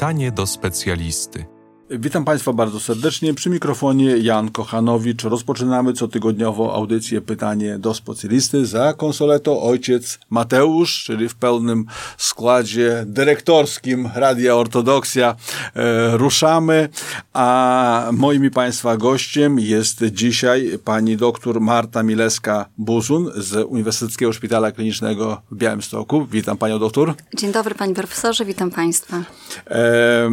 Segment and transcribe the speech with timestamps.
[0.00, 1.59] Pytanie do specjalisty.
[1.98, 3.34] Witam Państwa bardzo serdecznie.
[3.34, 5.24] Przy mikrofonie Jan Kochanowicz.
[5.24, 8.66] Rozpoczynamy cotygodniowo audycję Pytanie do specjalisty.
[8.66, 11.84] Za konsoletą ojciec Mateusz, czyli w pełnym
[12.18, 15.36] składzie dyrektorskim Radia Ortodoksja.
[15.74, 16.88] E, ruszamy,
[17.32, 25.56] a moim Państwa gościem jest dzisiaj pani doktor Marta Mileska-Buzun z Uniwersyteckiego Szpitala Klinicznego w
[25.56, 26.26] Białymstoku.
[26.26, 27.14] Witam Panią doktor.
[27.34, 29.22] Dzień dobry Panie Profesorze, witam Państwa.
[29.70, 30.30] E,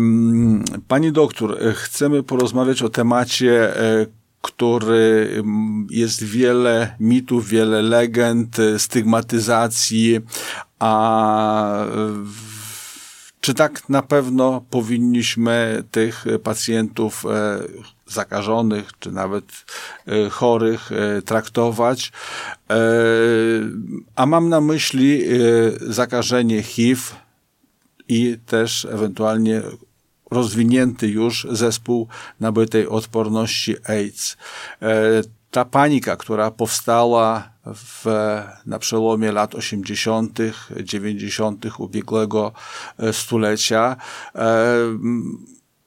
[0.88, 4.06] pani doktor, E, chcemy porozmawiać o temacie, e,
[4.42, 5.44] który
[5.90, 10.20] jest wiele mitów, wiele legend, e, stygmatyzacji,
[10.80, 11.86] a
[13.42, 17.24] czy tak na pewno powinniśmy tych pacjentów
[18.08, 19.46] zakażonych, czy nawet
[20.30, 20.90] chorych
[21.26, 22.12] traktować?
[24.16, 25.24] A mam na myśli
[25.82, 27.02] zakażenie HIV
[28.08, 29.62] i też ewentualnie
[30.32, 32.08] rozwinięty już zespół
[32.40, 34.38] nabytej odporności AIDS.
[34.82, 34.88] E,
[35.52, 38.06] ta panika, która powstała w,
[38.66, 40.40] na przełomie lat 80.,
[40.84, 41.66] 90.
[41.78, 42.52] ubiegłego
[42.98, 43.96] e, stulecia,
[44.36, 44.78] e,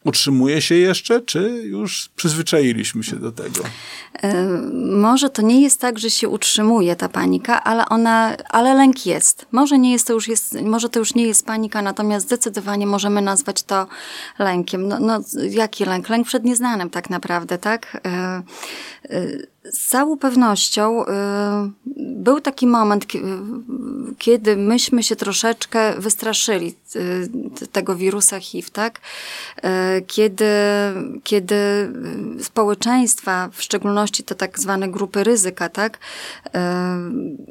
[0.05, 3.61] utrzymuje się jeszcze, czy już przyzwyczailiśmy się do tego?
[4.93, 9.47] Może to nie jest tak, że się utrzymuje ta panika, ale ona, ale lęk jest.
[9.53, 13.23] Może nie jest to już jest, może to już nie jest panika, natomiast zdecydowanie możemy
[13.23, 13.87] nazwać to
[14.39, 14.89] lękiem.
[14.89, 15.21] No, no
[15.51, 16.09] jaki lęk?
[16.09, 18.03] Lęk przed nieznanym tak naprawdę, tak?
[19.65, 21.05] Z całą pewnością
[21.97, 23.07] był taki moment,
[24.19, 26.75] kiedy myśmy się troszeczkę wystraszyli
[27.73, 29.01] tego wirusa HIV, tak?
[30.07, 30.47] Kiedy,
[31.25, 31.55] kiedy
[32.43, 35.99] społeczeństwa, w szczególności te tak zwane grupy ryzyka, tak,
[36.55, 36.97] e,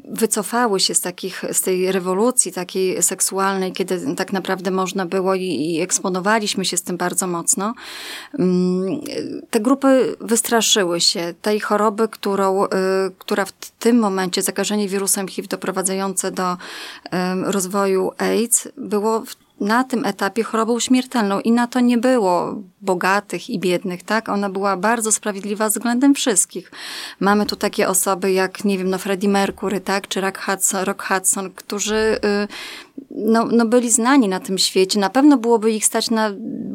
[0.08, 5.44] wycofały się z takich, z tej rewolucji takiej seksualnej, kiedy tak naprawdę można było i,
[5.44, 7.74] i eksponowaliśmy się z tym bardzo mocno.
[8.38, 9.00] Mm,
[9.50, 12.66] te grupy wystraszyły się tej choroby, którą,
[13.18, 16.49] która w tym momencie, zakażenie wirusem HIV doprowadzające do
[17.44, 19.22] rozwoju AIDS, było
[19.60, 24.28] na tym etapie chorobą śmiertelną i na to nie było bogatych i biednych, tak?
[24.28, 26.72] Ona była bardzo sprawiedliwa względem wszystkich.
[27.20, 30.08] Mamy tu takie osoby jak, nie wiem, no Freddie Mercury, tak?
[30.08, 32.48] Czy Rock Hudson, Rock Hudson którzy y,
[33.10, 35.00] no, no byli znani na tym świecie.
[35.00, 36.30] Na pewno byłoby ich stać na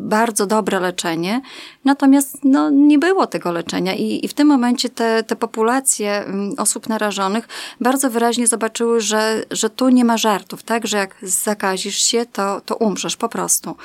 [0.06, 1.42] bardzo dobre leczenie,
[1.86, 6.54] natomiast no, nie było tego leczenia i, i w tym momencie te, te populacje mm,
[6.58, 7.48] osób narażonych
[7.82, 10.88] bardzo wyraźnie zobaczyły, że, że tu nie ma żartów, tak?
[10.88, 13.76] Że jak zakazisz się, to, to umrzesz po prostu.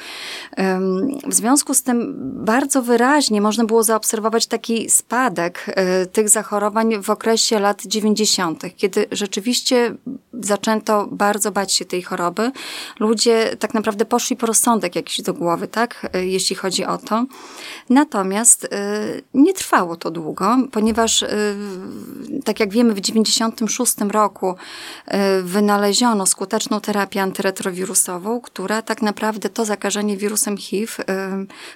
[1.27, 7.11] W związku z tym bardzo wyraźnie można było zaobserwować taki spadek e, tych zachorowań w
[7.11, 9.95] okresie lat 90., kiedy rzeczywiście
[10.33, 12.40] zaczęto bardzo bać się tej choroby.
[13.01, 16.11] Ludzie tak naprawdę poszli po rozsądek jakiś do głowy, tak?
[16.13, 17.25] E, jeśli chodzi o to.
[17.91, 18.69] Natomiast e,
[19.35, 21.25] nie trwało to długo, ponieważ
[22.45, 24.55] tak jak wiemy w 96 roku
[25.43, 30.93] wynaleziono skuteczną terapię antyretrowirusową, która tak naprawdę to zakażenie wirusem HIV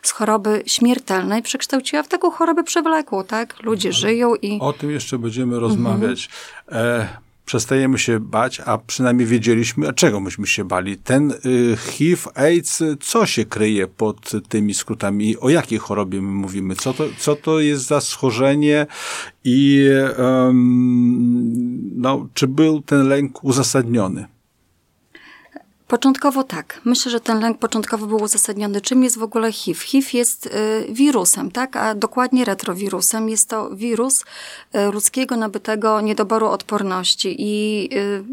[0.02, 3.62] z choroby śmiertelnej przekształciła w taką chorobę przewlekłą, tak?
[3.62, 4.00] Ludzie mhm.
[4.00, 4.58] żyją i...
[4.60, 6.28] O tym jeszcze będziemy rozmawiać.
[6.66, 7.23] Mhm.
[7.44, 10.96] Przestajemy się bać, a przynajmniej wiedzieliśmy, a czego myśmy się bali.
[10.96, 15.38] Ten y, HIV, AIDS, co się kryje pod tymi skrótami?
[15.38, 16.76] O jakiej chorobie my mówimy?
[16.76, 18.86] Co to, co to jest za schorzenie
[19.44, 19.88] i
[20.18, 24.33] um, no, czy był ten lęk uzasadniony?
[25.88, 26.80] Początkowo tak.
[26.84, 28.80] Myślę, że ten lęk początkowo był uzasadniony.
[28.80, 29.80] Czym jest w ogóle HIV?
[29.80, 30.50] HIV jest y,
[30.88, 31.76] wirusem, tak?
[31.76, 33.28] A dokładnie retrowirusem.
[33.28, 34.24] Jest to wirus y,
[34.92, 38.24] ludzkiego nabytego niedoboru odporności i y,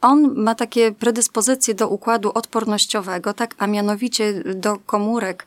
[0.00, 5.46] on ma takie predyspozycje do układu odpornościowego, tak, a mianowicie do komórek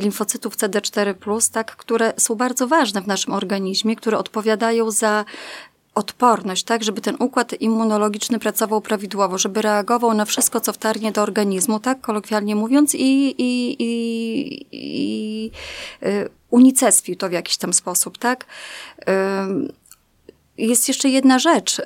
[0.00, 5.24] limfocytów CD4+, tak, które są bardzo ważne w naszym organizmie, które odpowiadają za
[5.96, 11.22] odporność, tak, żeby ten układ immunologiczny pracował prawidłowo, żeby reagował na wszystko, co wtarnie do
[11.22, 15.50] organizmu, tak, kolokwialnie mówiąc, i, i, i, i
[16.02, 18.46] y, unicestwił to w jakiś tam sposób, tak.
[20.58, 21.82] Jest jeszcze jedna rzecz, y,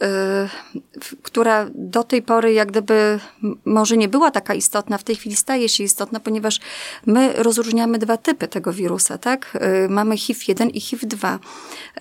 [1.22, 3.20] która do tej pory jak gdyby
[3.64, 6.60] może nie była taka istotna, w tej chwili staje się istotna, ponieważ
[7.06, 9.58] my rozróżniamy dwa typy tego wirusa, tak?
[9.84, 11.38] Y, mamy HIV-1 i HIV-2.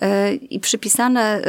[0.02, 1.42] Y, I przypisane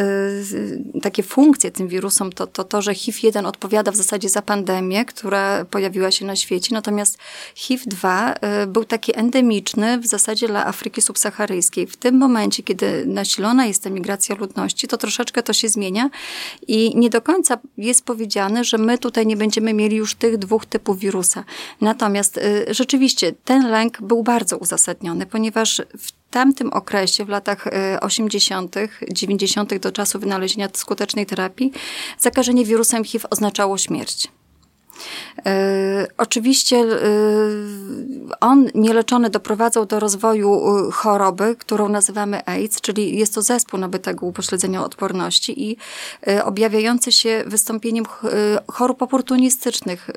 [1.01, 5.65] takie funkcje tym wirusom to, to to, że HIV-1 odpowiada w zasadzie za pandemię, która
[5.65, 7.17] pojawiła się na świecie, natomiast
[7.56, 8.33] HIV-2
[8.67, 11.88] był taki endemiczny w zasadzie dla Afryki subsaharyjskiej.
[11.88, 16.10] W tym momencie, kiedy nasilona jest emigracja ludności, to troszeczkę to się zmienia
[16.68, 20.66] i nie do końca jest powiedziane, że my tutaj nie będziemy mieli już tych dwóch
[20.66, 21.44] typów wirusa.
[21.81, 27.68] Natomiast y, rzeczywiście ten lęk był bardzo uzasadniony, ponieważ w tamtym okresie, w latach
[28.02, 29.78] 80., y, 90.
[29.78, 31.72] do czasu wynalezienia skutecznej terapii,
[32.19, 34.28] zakażenie wirusem HIV oznaczało śmierć.
[35.45, 36.88] E, oczywiście e,
[38.39, 44.25] on nieleczony doprowadzał do rozwoju e, choroby, którą nazywamy AIDS, czyli jest to zespół nabytego
[44.25, 45.77] upośledzenia odporności i
[46.43, 48.05] objawiający się wystąpieniem
[48.67, 50.09] chorób oportunistycznych.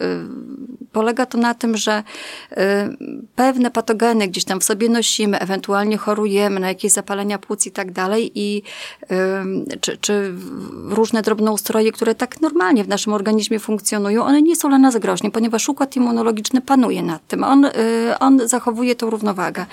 [0.93, 2.03] Polega to na tym, że
[3.37, 7.93] pewne patogeny gdzieś tam w sobie nosimy, ewentualnie chorujemy na jakieś zapalenia płuc i tak
[7.93, 8.63] dalej i
[9.81, 10.35] czy, czy
[10.89, 15.31] różne drobnoustroje, które tak normalnie w naszym organizmie funkcjonują, one nie są dla nas groźne,
[15.31, 17.45] ponieważ układ immunologiczny panuje nad tym.
[17.45, 17.71] On, y,
[18.21, 19.67] on zachowuje tą równowagę.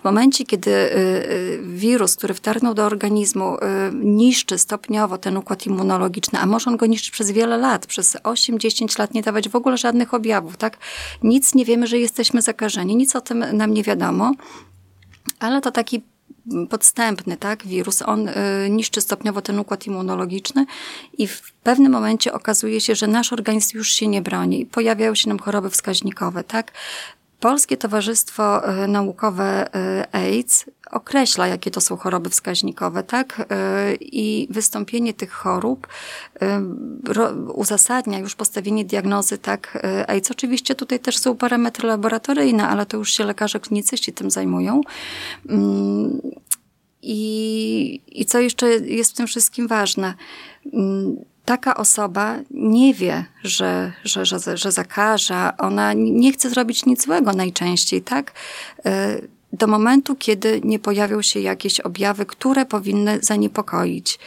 [0.00, 3.56] W momencie, kiedy y, y, wirus, który wtargnął do organizmu,
[3.92, 8.98] niszczy stopniowo ten układ immunologiczny, a może on go niszczyć przez wiele lat, przez 8-10
[8.98, 10.78] lat nie dawać w ogóle żadnych objawów, tak?
[11.22, 14.32] Nic nie wiemy, że jesteśmy zakażeni, nic o tym nam nie wiadomo,
[15.38, 16.02] ale to taki
[16.70, 18.34] podstępny, tak, wirus, on y,
[18.70, 20.66] niszczy stopniowo ten układ immunologiczny
[21.18, 24.66] i w pewnym momencie okazuje się, że nasz organizm już się nie broni.
[24.66, 26.72] Pojawiają się nam choroby wskaźnikowe, tak.
[27.40, 33.48] Polskie Towarzystwo y, Naukowe y, AIDS określa, jakie to są choroby wskaźnikowe, tak?
[34.00, 35.86] I wystąpienie tych chorób
[37.54, 39.78] uzasadnia już postawienie diagnozy, tak?
[40.06, 40.30] AIDS.
[40.30, 44.80] Oczywiście tutaj też są parametry laboratoryjne, ale to już się lekarze klinicyści tym zajmują.
[45.48, 46.20] Mm,
[47.02, 50.14] I, I co jeszcze jest w tym wszystkim ważne?
[51.48, 57.32] Taka osoba nie wie, że, że, że, że zakaża, ona nie chce zrobić nic złego
[57.32, 58.32] najczęściej, tak?
[59.58, 64.18] Do momentu, kiedy nie pojawią się jakieś objawy, które powinny zaniepokoić.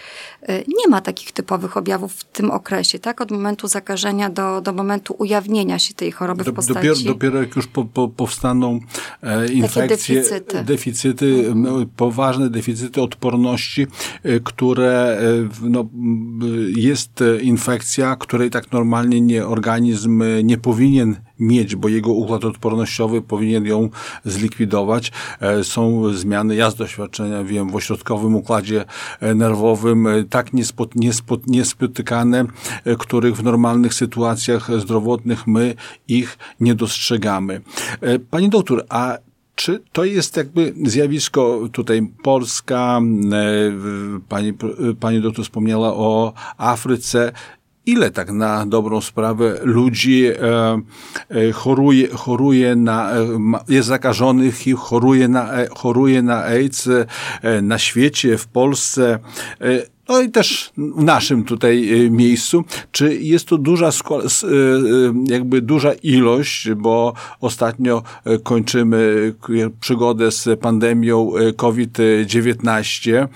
[0.50, 3.22] Y, nie ma takich typowych objawów w tym okresie, tak?
[3.22, 6.88] Od momentu zakażenia do, do momentu ujawnienia się tej choroby do, w postaci...
[6.88, 8.80] Dopiero, dopiero jak już po, po, powstaną
[9.24, 11.90] e, infekcje, deficyty, deficyty mhm.
[11.96, 13.88] poważne deficyty odporności,
[14.24, 15.90] e, które e, no,
[16.76, 23.66] jest infekcja, której tak normalnie nie, organizm nie powinien mieć, bo jego układ odpornościowy powinien
[23.66, 23.90] ją
[24.26, 25.12] zlikwidować.
[25.40, 28.86] E, są zmiany, ja z doświadczenia wiem, w ośrodkowym układzie
[29.20, 32.46] e, nerwowym e, tak niespot, niespot, niespotykane,
[33.00, 35.76] których w normalnych sytuacjach zdrowotnych my
[36.08, 37.62] ich nie dostrzegamy.
[38.30, 39.18] Pani doktor, a
[39.56, 43.02] czy to jest jakby zjawisko tutaj Polska,
[44.30, 44.54] pani,
[45.00, 47.32] pani doktor wspomniała o Afryce,
[47.86, 50.36] ile tak na dobrą sprawę ludzi e,
[51.30, 53.16] e, choruje, choruje na, e,
[53.70, 56.90] jest zakażonych HIV, choruje na, choruje na AIDS
[57.62, 59.20] na świecie, w Polsce
[60.12, 64.22] no i też w naszym tutaj e, miejscu, czy jest to duża, e, e,
[65.26, 68.04] jakby duża ilość, bo ostatnio
[68.44, 69.34] kończymy
[69.80, 73.28] przygodę z pandemią COVID-19,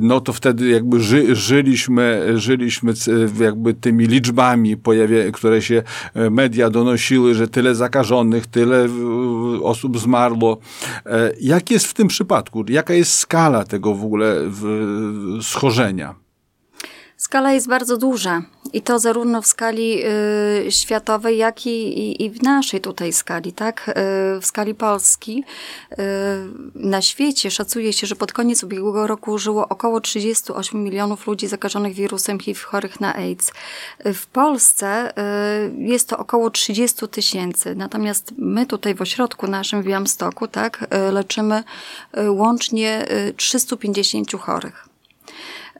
[0.00, 2.92] no to wtedy jakby ży, żyliśmy, żyliśmy
[3.40, 5.82] jakby tymi liczbami, pojawia, które się
[6.30, 8.88] media donosiły, że tyle zakażonych, tyle
[9.62, 10.58] osób zmarło.
[11.40, 12.64] Jak jest w tym przypadku?
[12.68, 14.36] Jaka jest skala tego w ogóle
[15.42, 15.63] schorzenia?
[15.64, 16.14] Stworzenia.
[17.16, 18.42] Skala jest bardzo duża
[18.72, 20.02] i to zarówno w skali
[20.66, 23.88] y, światowej, jak i, i, i, w naszej tutaj skali, tak?
[23.88, 23.92] Y,
[24.40, 25.44] w skali Polski.
[25.92, 25.96] Y,
[26.74, 31.94] na świecie szacuje się, że pod koniec ubiegłego roku żyło około 38 milionów ludzi zakażonych
[31.94, 33.52] wirusem HIV chorych na AIDS.
[34.04, 35.12] W Polsce
[35.68, 40.86] y, jest to około 30 tysięcy, natomiast my tutaj w ośrodku naszym w Białymstoku, tak,
[41.08, 41.64] y, leczymy
[42.18, 43.06] y, łącznie
[43.36, 44.93] 350 chorych.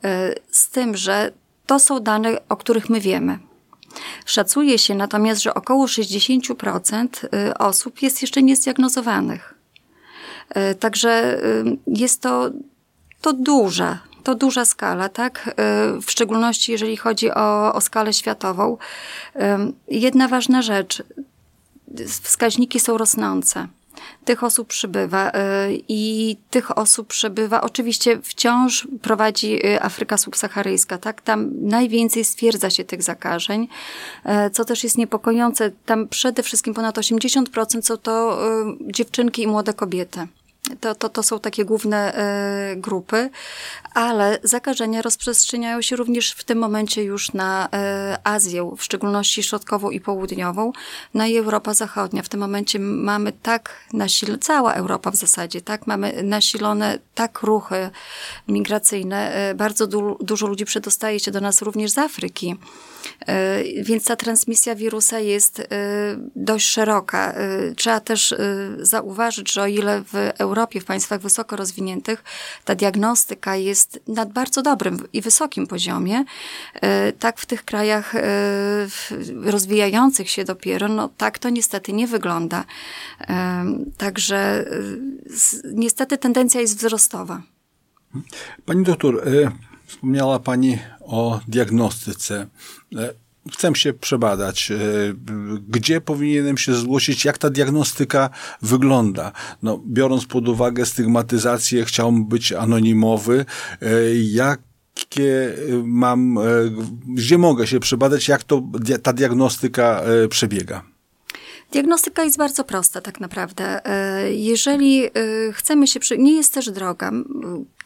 [0.05, 1.33] E, z tym, że
[1.67, 3.39] to są dane, o których my wiemy.
[4.27, 9.55] Szacuje się natomiast, że około 60% e, osób jest jeszcze niezdiagnozowanych.
[10.49, 11.41] E, także
[11.87, 12.51] jest to,
[13.21, 15.55] to duża, to duża skala, tak?
[16.07, 18.77] W szczególności jeżeli chodzi o, o skalę światową.
[19.89, 21.03] Jedna ważna rzecz.
[22.23, 23.69] Wskaźniki są rosnące
[24.25, 25.33] tych osób przybywa y,
[25.89, 27.61] i tych osób przybywa.
[27.61, 31.21] Oczywiście wciąż prowadzi y, Afryka subsaharyjska, tak?
[31.21, 33.69] Tam najwięcej stwierdza się tych zakażeń,
[34.27, 35.71] y, co też jest niepokojące.
[35.87, 38.39] Tam przede wszystkim ponad 80% są to
[38.81, 40.27] dziewczynki i młode kobiety
[40.81, 42.19] To, to, to są takie główne
[42.73, 43.31] y, grupy,
[43.95, 47.69] ale zakażenia rozprzestrzeniają się również w tym momencie już na y,
[48.25, 50.73] Azję, w szczególności środkową i południową,
[51.15, 52.23] no i Europa Zachodnia.
[52.23, 57.91] W tym momencie mamy tak nasilone, cała Europa w zasadzie, tak, mamy nasilone tak ruchy
[58.49, 59.51] migracyjne.
[59.51, 62.57] Y, bardzo du dużo ludzi przedostaje się do nas również z Afryki.
[63.83, 65.69] Więc ta transmisja wirusa jest
[66.37, 67.35] dość szeroka.
[67.77, 68.35] Trzeba też
[68.79, 72.25] zauważyć, że o ile w Europie, w państwach wysoko rozwiniętych,
[72.65, 76.25] ta diagnostyka jest na bardzo dobrym i wysokim poziomie,
[77.19, 78.15] tak w tych krajach
[79.43, 82.65] rozwijających się dopiero, no tak to niestety nie wygląda.
[83.99, 84.65] Także
[85.73, 87.43] niestety tendencja jest wzrostowa.
[88.67, 89.25] Pani doktor,
[89.87, 92.47] wspomniała Pani o diagnostyce
[93.53, 94.77] chcę się przebadać, e,
[95.69, 98.31] gdzie powinienem się zgłosić, jak ta diagnostyka
[98.63, 99.33] wygląda.
[99.63, 103.45] No, biorąc pod uwagę stygmatyzację, chciałbym być anonimowy,
[103.83, 106.43] e, jakie mam, e,
[107.09, 108.63] gdzie mogę się przebadać, jak to,
[109.03, 110.83] ta diagnostyka przebiega?
[111.73, 113.81] Diagnostyka jest bardzo prosta, tak naprawdę.
[114.31, 115.03] Jeżeli
[115.53, 117.13] chcemy się, nie jest też droga.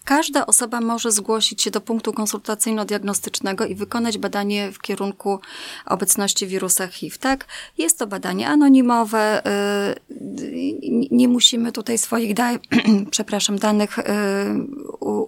[0.09, 5.41] Każda osoba może zgłosić się do punktu konsultacyjno-diagnostycznego i wykonać badanie w kierunku
[5.87, 7.17] obecności wirusa HIV.
[7.19, 7.45] Tak?
[7.79, 9.43] Jest to badanie anonimowe.
[9.47, 12.51] Y, nie musimy tutaj swoich da
[13.11, 14.03] przepraszam, danych y,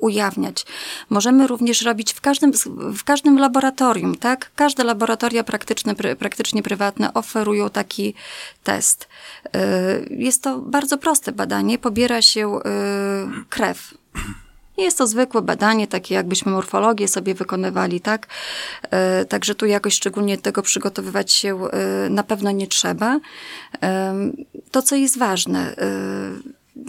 [0.01, 0.67] ujawniać.
[1.11, 2.53] Możemy również robić w każdym,
[2.95, 4.15] w każdym laboratorium.
[4.15, 4.51] Tak?
[4.55, 8.15] Każde laboratoria praktyczne, praktycznie prywatne oferują taki
[8.65, 9.09] test.
[9.47, 9.59] Y,
[10.11, 11.79] jest to bardzo proste badanie.
[11.79, 12.61] Pobiera się
[13.49, 14.01] krew
[14.85, 18.27] jest to zwykłe badanie, takie jakbyśmy morfologię sobie wykonywali, tak?
[18.91, 23.21] E, także tu jakoś szczególnie tego przygotowywać się e, na pewno nie trzeba.
[23.83, 24.15] E,
[24.71, 25.75] to, co jest ważne,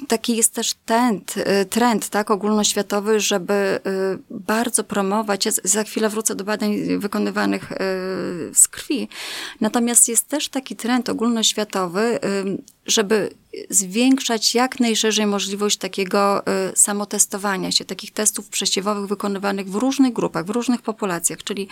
[0.08, 1.36] taki jest też trend,
[1.70, 3.80] trend tak, ogólnoświatowy, żeby
[4.30, 7.72] bardzo promować, ja za chwilę wrócę do badań wykonywanych
[8.54, 9.10] z krwi,
[9.62, 12.20] natomiast jest też taki trend ogólnoświatowy,
[12.86, 13.30] żeby
[13.70, 16.44] zwiększać jak najszerzej możliwość takiego y,
[16.76, 21.68] samotestowania się, takich testów przesiewowych wykonywanych w różnych grupach, w różnych populacjach, czyli,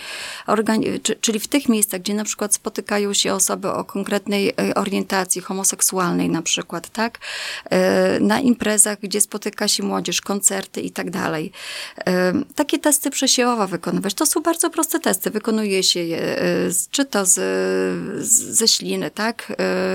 [1.22, 6.30] czyli w tych miejscach, gdzie na przykład spotykają się osoby o konkretnej y, orientacji homoseksualnej
[6.30, 7.20] na przykład, tak?
[8.18, 11.52] Y, na imprezach, gdzie spotyka się młodzież, koncerty i tak dalej.
[12.56, 15.30] Takie testy przesiewowe wykonywać, to są bardzo proste testy.
[15.30, 16.38] Wykonuje się je,
[16.92, 17.40] czy to z,
[18.28, 19.54] ze śliny, tak?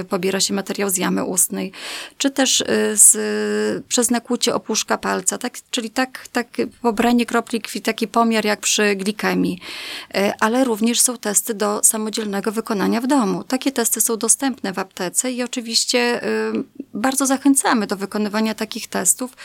[0.08, 1.72] Pobiera się materiał z jamy ustnej,
[2.18, 2.64] czy też y,
[2.94, 6.46] z, przez nakłucie opuszka palca, tak, czyli tak, tak
[6.82, 9.60] pobranie kropli krwi, taki pomiar jak przy glikemii.
[10.16, 13.44] Y, ale również są testy do samodzielnego wykonania w domu.
[13.44, 16.52] Takie testy są dostępne w aptece i oczywiście y,
[16.94, 19.36] bardzo zachęcamy do wykonywania takich testów.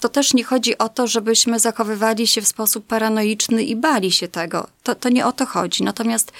[0.00, 4.28] To też nie chodzi o to, żebyśmy zachowywali się w sposób paranoiczny i bali się
[4.28, 4.66] tego.
[4.82, 5.84] To, to nie o to chodzi.
[5.84, 6.32] Natomiast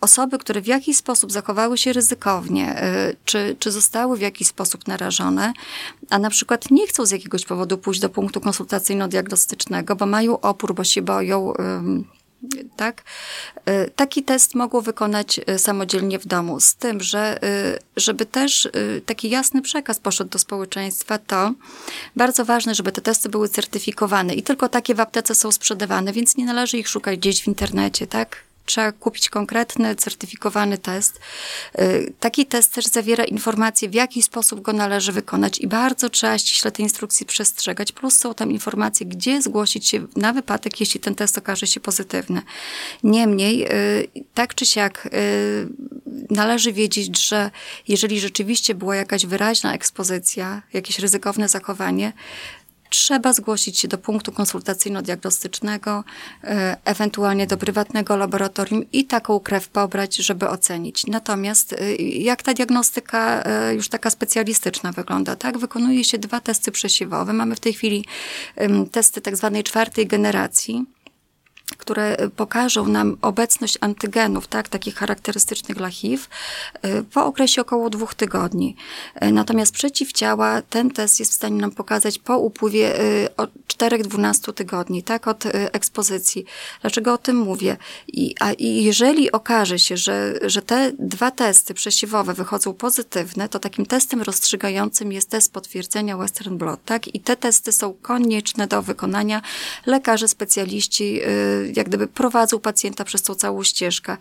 [0.00, 2.82] osoby, które w jakiś sposób zachowały się ryzykownie,
[3.24, 5.52] czy, czy zostały w jakiś sposób narażone,
[6.10, 10.74] a na przykład nie chcą z jakiegoś powodu pójść do punktu konsultacyjno-diagnostycznego, bo mają opór,
[10.74, 11.52] bo się boją
[12.76, 13.02] tak?
[13.68, 18.68] Y, taki test mogło wykonać y, samodzielnie w domu, z tym, że y, żeby też
[19.06, 21.52] taki jasny przekaz poszedł do społeczeństwa, to
[22.16, 26.36] bardzo ważne, żeby te testy były certyfikowane i tylko takie w aptece są sprzedawane, więc
[26.36, 28.45] nie należy ich szukać gdzieś w internecie, tak?
[28.66, 31.20] Trzeba kupić konkretny, certyfikowany test.
[31.78, 36.38] Y, taki test też zawiera informacje, w jaki sposób go należy wykonać i bardzo trzeba
[36.38, 37.92] ściśle te instrukcje przestrzegać.
[37.92, 42.42] Plus są tam informacje, gdzie zgłosić się na wypadek, jeśli ten test okaże się pozytywny.
[43.02, 45.68] Niemniej, y, tak czy siak, y,
[46.30, 47.50] należy wiedzieć, że
[47.88, 52.12] jeżeli rzeczywiście była jakaś wyraźna ekspozycja, jakieś ryzykowne zachowanie,
[52.90, 56.04] trzeba zgłosić się do punktu konsultacyjno-diagnostycznego,
[56.44, 61.06] e, ewentualnie do prywatnego laboratorium i taką krew pobrać, żeby ocenić.
[61.06, 65.36] Natomiast e, jak ta diagnostyka e, już taka specjalistyczna wygląda?
[65.36, 67.32] Tak, wykonuje się dwa testy przesiewowe.
[67.32, 68.04] Mamy w tej chwili
[68.92, 70.95] testy tak zwanej czwartej generacji
[71.78, 76.24] które pokażą nam obecność antygenów, tak, takich charakterystycznych dla HIV,
[76.84, 78.76] y, po okresie około dwóch tygodni.
[79.24, 84.52] Y, natomiast przeciwciała ten test jest w stanie nam pokazać po upływie y, od 4-12
[84.52, 86.44] tygodni, tak, od ekspozycji.
[86.80, 87.76] Dlaczego o tym mówię?
[88.08, 93.86] I, a, jeżeli okaże się, że, że te dwa testy przesiewowe wychodzą pozytywne, to takim
[93.86, 97.14] testem rozstrzygającym jest test potwierdzenia Western Blot, tak?
[97.14, 99.42] I te testy są konieczne do wykonania.
[99.86, 101.20] Lekarze, specjaliści
[101.76, 104.16] jak gdyby prowadzą pacjenta przez tą całą ścieżkę.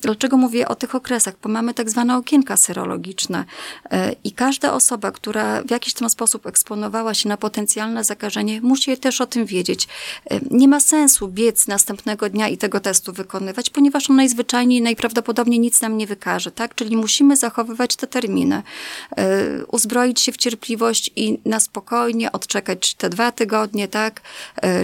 [0.00, 1.34] Dlaczego mówię o tych okresach?
[1.42, 3.44] Bo mamy tak zwane okienka serologiczne
[4.24, 9.20] i każda osoba, która w jakiś tam sposób eksponowała się na potencjalne zakażenie, musi też
[9.20, 9.88] o tym wiedzieć.
[10.50, 15.80] Nie ma sensu biec następnego dnia i tego testu wykonywać, ponieważ on najzwyczajniej najprawdopodobniej nic
[15.80, 16.74] nam nie wykaże, tak?
[16.74, 18.62] Czyli musimy zachowywać te terminy,
[19.68, 24.20] uzbroić się w cierpliwość i na spokojnie odczekać te dwa tygodnie, tak?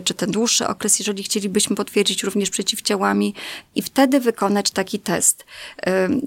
[0.04, 3.34] Czy ten dłuższy okres, jeżeli chcielibyśmy potwierdzić również przeciwciałami
[3.74, 5.44] i wtedy wykonać taki test.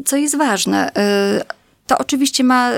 [0.06, 0.92] Co jest ważne,
[1.88, 2.72] to oczywiście ma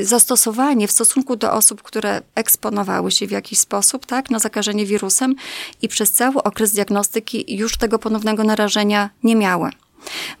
[0.00, 5.34] zastosowanie w stosunku do osób, które eksponowały się w jakiś sposób tak, na zakażenie wirusem
[5.82, 9.70] i przez cały okres diagnostyki już tego ponownego narażenia nie miały.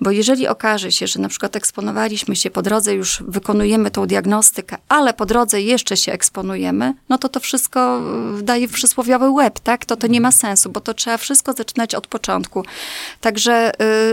[0.00, 4.76] Bo jeżeli okaże się, że na przykład eksponowaliśmy się po drodze, już wykonujemy tą diagnostykę,
[4.88, 8.00] ale po drodze jeszcze się eksponujemy, no to to wszystko
[8.38, 9.84] y, daje przysłowiowy łeb, tak?
[9.84, 12.64] To to nie ma sensu, bo to trzeba wszystko zaczynać od początku.
[13.20, 13.72] Także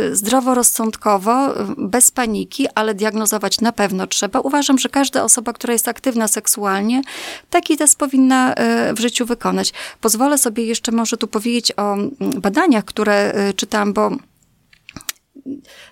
[0.10, 4.39] y, zdroworozsądkowo, y, bez paniki, ale diagnozować na pewno trzeba.
[4.39, 7.01] Uważam, że każda osoba, która jest aktywna seksualnie,
[7.50, 9.74] taki test powinna y, w życiu wykonać.
[10.01, 14.12] Pozwolę sobie jeszcze może tu powiedzieć o badaniach, które y, czytam, bo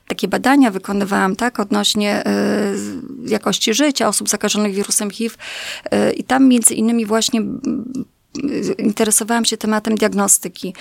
[0.08, 2.24] takie badania wykonywałam, tak, odnośnie
[3.25, 5.36] y, jakości życia osób zakażonych wirusem HIV
[5.94, 10.74] y, i tam między innymi właśnie y, interesowałam się tematem diagnostyki.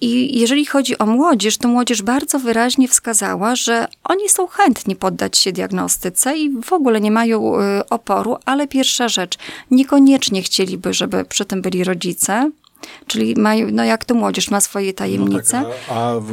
[0.00, 5.38] I jeżeli chodzi o młodzież, to młodzież bardzo wyraźnie wskazała, że oni są chętni poddać
[5.38, 7.52] się diagnostyce i w ogóle nie mają
[7.90, 9.38] oporu, ale pierwsza rzecz,
[9.70, 12.50] niekoniecznie chcieliby, żeby przy tym byli rodzice.
[13.06, 15.60] Czyli mają, no jak to młodzież ma swoje tajemnice.
[15.60, 16.32] No tak, a, w,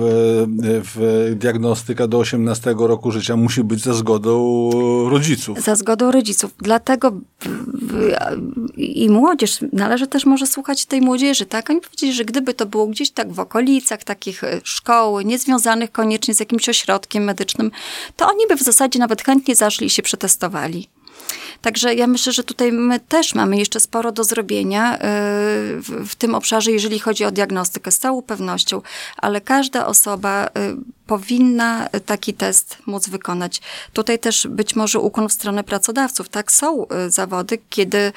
[0.96, 4.70] w diagnostyka do 18 roku życia musi być za zgodą
[5.10, 5.62] rodziców.
[5.62, 6.52] Za zgodą rodziców.
[6.58, 7.12] Dlatego
[8.78, 11.70] i młodzież, należy też może słuchać tej młodzieży, tak?
[11.70, 16.34] Oni powiedzieli, że gdyby to było gdzieś tak w okolicach takich e, szkoły, niezwiązanych koniecznie
[16.34, 17.72] z jakimś ośrodkiem medycznym,
[18.16, 20.88] to oni by w zasadzie nawet chętnie zaszli i się przetestowali.
[21.62, 25.00] Także ja myślę, że tutaj my też mamy jeszcze sporo do zrobienia y,
[25.82, 28.82] w, tym obszarze, jeżeli chodzi o diagnostykę, z całą pewnością,
[29.18, 30.50] ale każda osoba y,
[31.08, 33.62] powinna taki test móc wykonać.
[33.94, 36.52] Tutaj też być może ukłon w stronę pracodawców, tak?
[36.52, 38.12] Są y, zawody, kiedy,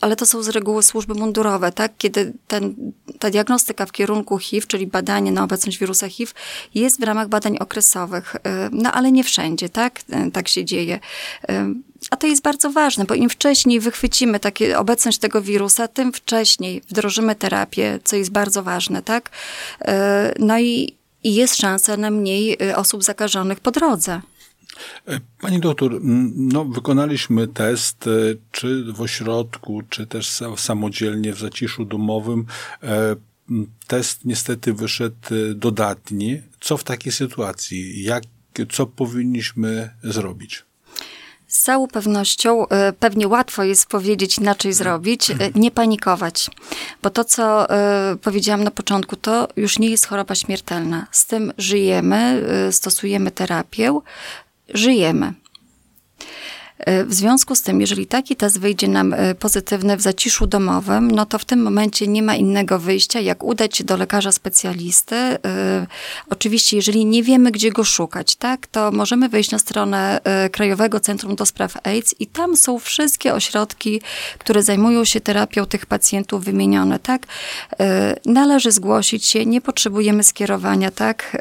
[0.00, 1.92] ale to są z reguły służby mundurowe, tak?
[1.98, 2.74] Kiedy ten,
[3.18, 6.32] ta diagnostyka w kierunku HIV, czyli badanie na obecność wirusa HIV,
[6.74, 8.36] jest w ramach badań okresowych,
[8.72, 10.00] no ale nie wszędzie, tak?
[10.32, 11.00] Tak się dzieje.
[12.10, 16.82] A to jest bardzo ważne, bo im wcześniej wychwycimy takie, obecność tego wirusa, tym wcześniej
[16.88, 19.30] wdrożymy terapię, co jest bardzo ważne, tak?
[19.80, 24.20] E, no i, i jest szansa na mniej e, osób zakażonych po drodze.
[25.08, 25.98] E, pani doktor,
[26.36, 28.04] no, wykonaliśmy test,
[28.50, 32.46] czy w ośrodku, czy też samodzielnie w zaciszu domowym.
[33.86, 35.16] Test niestety wyszedł
[35.54, 36.42] dodatni.
[36.60, 38.02] Co w takiej sytuacji?
[38.02, 38.22] Jak,
[38.72, 40.64] co powinniśmy zrobić?
[41.46, 46.50] Z całą pewnością e, pewnie łatwo jest powiedzieć inaczej zrobić, e, nie panikować.
[47.02, 51.06] Bo to, co e, powiedziałam na początku, to już nie jest choroba śmiertelna.
[51.10, 54.00] Z tym żyjemy, stosujemy terapię,
[54.74, 55.32] żyjemy.
[56.78, 61.10] E, w związku z tym, jeżeli taki test wyjdzie nam e, pozytywny w zaciszu domowym,
[61.10, 65.16] no to w tym momencie nie ma innego wyjścia, jak udać się do lekarza specjalisty.
[65.16, 65.38] E,
[66.30, 70.20] oczywiście, jeżeli nie wiemy, gdzie go szukać, tak, to możemy wejść na stronę
[70.52, 74.00] Krajowego Centrum do Spraw AIDS i tam są wszystkie ośrodki,
[74.38, 77.26] które zajmują się terapią tych pacjentów wymienione, tak.
[78.26, 81.36] Należy zgłosić się, nie potrzebujemy skierowania, tak,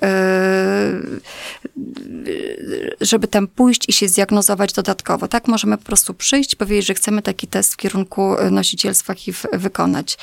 [3.02, 7.22] żeby tam pójść i się zdiagnozować dodatkowo tak możemy po prostu przyjść, powiedzieć, że chcemy
[7.22, 10.18] taki test w kierunku e, nosicielstwa HIV wykonać,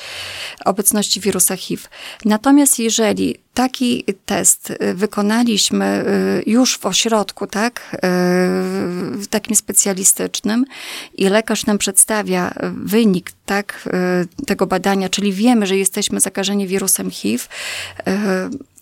[0.65, 1.83] obecności wirusa HIV.
[2.25, 6.03] Natomiast jeżeli taki test e, wykonaliśmy e,
[6.45, 7.97] już w ośrodku, tak,
[9.29, 10.65] takim specjalistycznym
[11.17, 13.89] i lekarz nam przedstawia wynik, tak,
[14.47, 17.45] tego badania, czyli wiemy, że jesteśmy zakażeni wirusem HIV,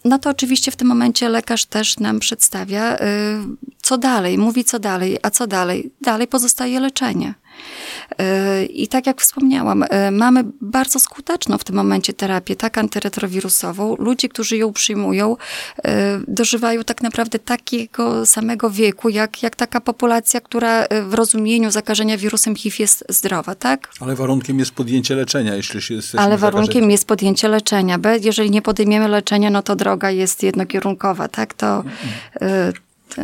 [0.06, 3.00] no to oczywiście w tym momencie lekarz też nam przedstawia, y,
[3.82, 5.92] co dalej, mówi co dalej, a co dalej.
[6.02, 7.34] Dalej pozostaje leczenie.
[8.70, 13.96] I tak jak wspomniałam, e, mamy bardzo skuteczną w tym momencie terapię, tak antyretrowirusową.
[14.00, 15.38] Ludzie, którzy ją przyjmują,
[15.84, 21.72] e, dożywają tak naprawdę takiego samego wieku, jak, jak taka populacja, która e, w rozumieniu
[21.72, 23.90] zakażenia wirusem HIV jest zdrowa, tak?
[24.00, 26.92] Ale warunkiem jest podjęcie leczenia, jeśli się jesteśmy Ale warunkiem zakażeni.
[26.92, 28.00] jest podjęcie leczenia.
[28.22, 31.54] Jeżeli nie podejmiemy leczenia, no to droga jest jednokierunkowa, tak?
[31.54, 31.84] To...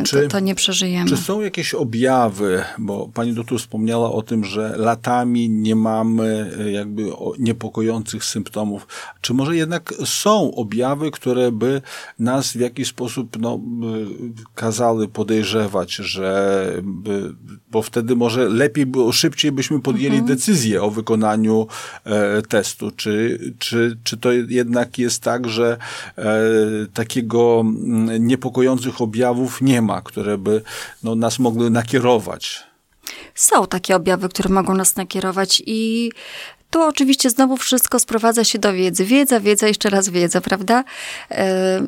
[0.04, 1.10] czy, to, to, nie przeżyjemy.
[1.10, 6.70] Czy są jakieś objawy, bo pani doktor wspomniała o tym, że latami nie mamy e,
[6.72, 7.02] jakby
[7.38, 8.86] niepokojących symptomów.
[9.20, 11.82] Czy może jednak są objawy, które by
[12.18, 13.60] nas w jakiś sposób no,
[14.54, 16.64] kazały podejrzewać, że
[17.70, 20.36] bo wtedy może lepiej było, szybciej byśmy podjęli mhm.
[20.36, 21.66] decyzję o wykonaniu
[22.04, 22.90] e, testu.
[22.90, 25.76] Czy, czy, czy to jednak jest tak, że
[26.18, 26.26] e,
[26.94, 30.62] takiego mm, niepokojących objawów nie ma, które by
[31.02, 32.64] no, nas mogły nakierować?
[33.34, 36.10] Są takie objawy, które mogą nas nakierować i
[36.70, 39.04] tu oczywiście znowu wszystko sprowadza się do wiedzy.
[39.04, 40.84] Wiedza, wiedza, jeszcze raz wiedza, prawda?
[41.30, 41.80] E,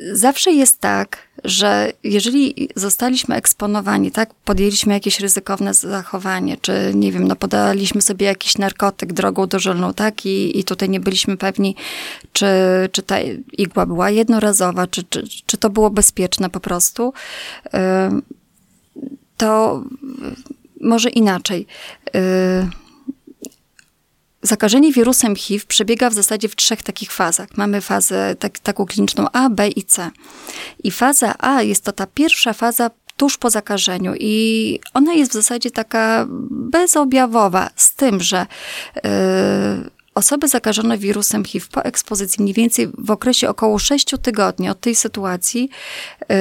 [0.00, 7.28] zawsze jest tak, że jeżeli zostaliśmy eksponowani, tak, podjęliśmy jakieś ryzykowne zachowanie, czy nie wiem,
[7.28, 11.76] no podaliśmy sobie jakiś narkotyk drogą dożylną, tak, i, i tutaj nie byliśmy pewni,
[12.32, 12.46] czy,
[12.92, 13.16] czy ta
[13.52, 17.12] igła była jednorazowa, czy, czy, czy to było bezpieczne po prostu,
[19.36, 19.82] to
[20.80, 21.66] może inaczej.
[24.44, 27.48] Zakażenie wirusem HIV przebiega w zasadzie w trzech takich fazach.
[27.56, 30.10] Mamy fazę tak, taką kliniczną A, B i C.
[30.84, 35.34] I faza A jest to ta pierwsza faza tuż po zakażeniu i ona jest w
[35.34, 38.46] zasadzie taka bezobjawowa, z tym, że
[38.94, 39.02] yy,
[40.14, 44.94] osoby zakażone wirusem HIV po ekspozycji mniej więcej w okresie około 6 tygodni od tej
[44.94, 45.70] sytuacji
[46.28, 46.36] yy,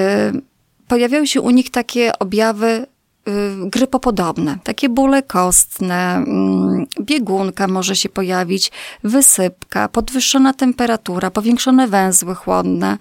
[0.88, 2.86] pojawiają się u nich takie objawy
[3.66, 8.72] grypopodobne, takie bóle kostne, mm, biegunka może się pojawić,
[9.04, 12.98] wysypka, podwyższona temperatura, powiększone węzły chłodne.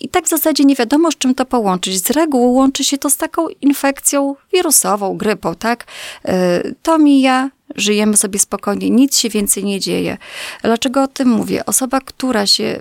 [0.00, 2.06] I tak w zasadzie nie wiadomo, z czym to połączyć.
[2.06, 5.86] Z reguły łączy się to z taką infekcją wirusową, grypą, tak?
[6.28, 10.18] Y, to mija, żyjemy sobie spokojnie, nic się więcej nie dzieje.
[10.62, 11.66] Dlaczego o tym mówię?
[11.66, 12.80] Osoba, która się y,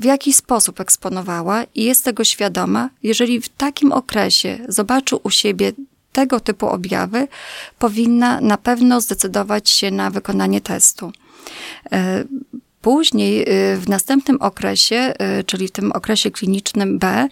[0.00, 5.72] w jakiś sposób eksponowała i jest tego świadoma, jeżeli w takim okresie zobaczy u siebie
[6.12, 7.28] tego typu objawy,
[7.78, 11.12] powinna na pewno zdecydować się na wykonanie testu.
[11.92, 12.24] E,
[12.82, 17.28] później, y, w następnym okresie, y, czyli w tym okresie klinicznym B,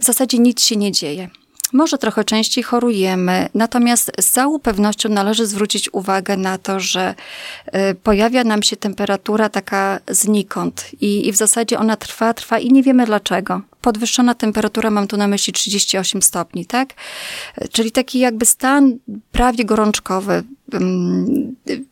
[0.00, 1.28] w zasadzie nic się nie dzieje.
[1.72, 7.14] Może trochę częściej chorujemy, natomiast z całą pewnością należy zwrócić uwagę na to, że
[7.66, 12.72] y, pojawia nam się temperatura taka znikąd i, i w zasadzie ona trwa, trwa i
[12.72, 16.94] nie wiemy dlaczego podwyższona temperatura, mam tu na myśli 38 stopni, tak?
[17.72, 18.98] Czyli taki jakby stan
[19.32, 20.42] prawie gorączkowy,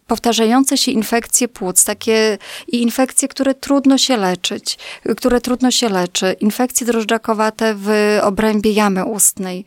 [0.07, 4.79] powtarzające się infekcje płuc, takie i infekcje, które trudno się leczyć,
[5.17, 9.65] które trudno się leczy, infekcje drożdżakowate w obrębie jamy ustnej,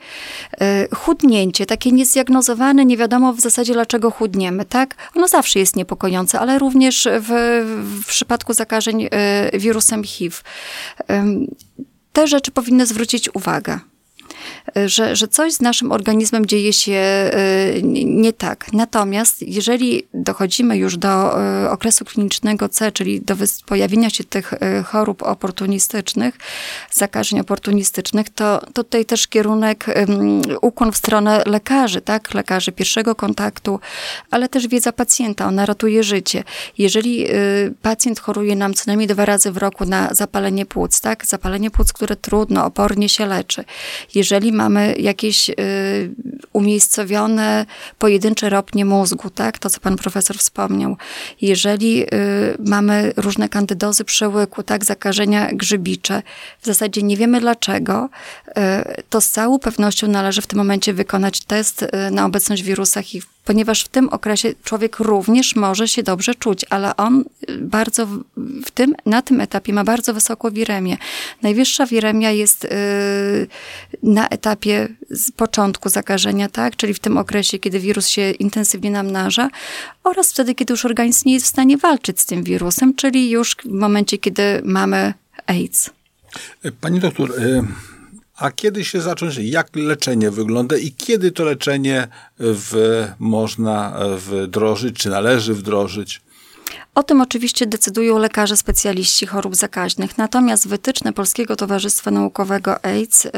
[0.53, 4.95] y, chudnięcie, takie niezdiagnozowane, nie wiadomo w zasadzie dlaczego chudniemy, tak?
[5.15, 7.29] Ono zawsze jest niepokojące, ale również w,
[8.03, 9.09] w przypadku zakażeń y,
[9.59, 10.35] wirusem HIV
[12.13, 13.79] te rzeczy powinny zwrócić uwagę.
[14.77, 17.31] Y, że, że coś z naszym organizmem dzieje się
[17.73, 18.73] y, nie tak.
[18.73, 24.53] Natomiast jeżeli dochodzimy już do y, okresu klinicznego C, czyli do pojawienia się tych
[24.85, 26.37] chorób oportunistycznych,
[26.91, 29.85] zakażeń oportunistycznych, to, to tutaj też kierunek,
[30.61, 32.33] ukłon w stronę lekarzy, tak?
[32.33, 33.79] Lekarzy pierwszego kontaktu,
[34.31, 36.43] ale też wiedza pacjenta, ona ratuje życie.
[36.77, 37.25] Jeżeli
[37.81, 41.25] pacjent choruje nam co najmniej dwa razy w roku na zapalenie płuc, tak?
[41.25, 43.63] Zapalenie płuc, które trudno, opornie się leczy.
[44.15, 45.53] Jeżeli mamy jakieś y,
[46.53, 47.65] umiejscowione
[47.99, 49.59] pojedyncze ropnie mózgu, tak?
[49.59, 50.97] To, co pan profesor wspomniał.
[51.41, 52.07] Jeżeli y,
[52.65, 54.85] mamy różne kandydozy przełyku, tak?
[54.85, 56.21] Zakażenia grzybicze,
[56.61, 58.09] w zasadzie nie wiemy dlaczego,
[58.47, 58.51] y,
[59.09, 63.83] to z całą pewnością należy w tym momencie wykonać test na obecność wirusa HIV ponieważ
[63.83, 67.23] w tym okresie człowiek również może się dobrze czuć, ale on
[67.59, 68.07] bardzo
[68.65, 70.97] w tym, na tym etapie ma bardzo wysoką wiremię.
[71.41, 72.69] Najwyższa wiremia jest yy,
[74.03, 79.49] na etapie z początku zakażenia, tak, czyli w tym okresie, kiedy wirus się intensywnie namnaża
[80.03, 83.55] oraz wtedy, kiedy już organizm nie jest w stanie walczyć z tym wirusem, czyli już
[83.55, 85.13] w momencie, kiedy mamy
[85.45, 85.89] AIDS.
[86.81, 87.63] Pani doktor, y,
[88.39, 92.07] a kiedy się zacząć, jak leczenie wygląda i kiedy to leczenie
[92.39, 96.21] w, można wdrożyć, czy należy wdrożyć?
[96.95, 100.17] O tym oczywiście decydują lekarze specjaliści chorób zakaźnych.
[100.17, 103.31] Natomiast wytyczne Polskiego Towarzystwa Naukowego AIDS yy,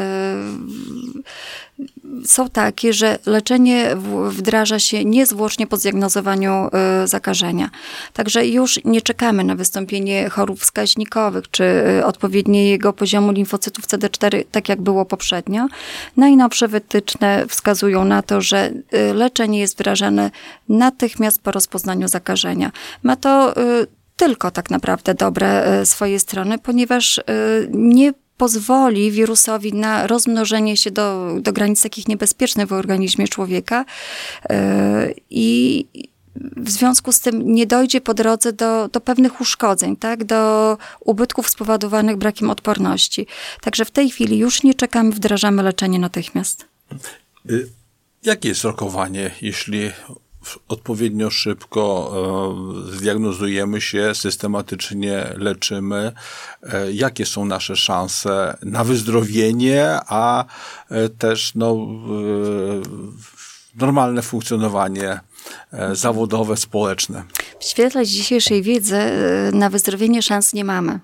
[2.26, 3.95] są takie, że leczenie
[4.30, 6.69] wdraża się niezwłocznie po zdiagnozowaniu
[7.04, 7.69] y, zakażenia.
[8.13, 11.63] Także już nie czekamy na wystąpienie chorób wskaźnikowych czy
[12.00, 15.67] y, odpowiedniego poziomu limfocytów CD4, tak jak było poprzednio.
[16.17, 20.32] Najnowsze wytyczne wskazują na to, że y, leczenie jest wdrażane
[20.69, 22.71] natychmiast po rozpoznaniu zakażenia.
[23.04, 23.54] Ma to
[24.15, 27.19] tylko tak naprawdę dobre swoje strony, ponieważ
[27.69, 33.86] nie pozwoli wirusowi na rozmnożenie się do, do granic takich niebezpiecznych w organizmie człowieka
[35.30, 35.86] i
[36.36, 40.24] w związku z tym nie dojdzie po drodze do, do pewnych uszkodzeń, tak?
[40.24, 43.28] do ubytków spowodowanych brakiem odporności.
[43.62, 46.66] Także w tej chwili już nie czekamy, wdrażamy leczenie natychmiast.
[47.50, 47.70] Y,
[48.24, 49.92] jakie jest rokowanie, jeśli
[50.68, 52.14] odpowiednio szybko
[52.92, 56.12] e, zdiagnozujemy się, systematycznie leczymy,
[56.64, 60.46] e, jakie są nasze szanse na wyzdrowienie, a
[60.90, 61.78] e, też no,
[63.76, 65.20] normalne funkcjonowanie
[65.94, 67.24] zawodowe, społeczne.
[67.60, 69.00] W świetle dzisiejszej wiedzy
[69.54, 71.00] na wyzdrowienie szans nie mamy.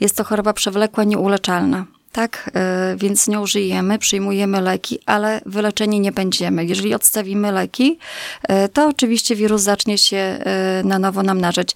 [0.00, 2.50] Jest to choroba przewlekła, nieuleczalna tak?
[2.54, 6.64] E, więc nie użyjemy, przyjmujemy leki, ale wyleczeni nie będziemy.
[6.64, 7.98] Jeżeli odstawimy leki,
[8.42, 11.68] e, to oczywiście wirus zacznie się e, na nowo namnażać.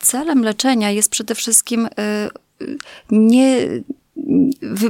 [0.00, 1.88] Celem leczenia jest przede wszystkim
[3.10, 3.66] nie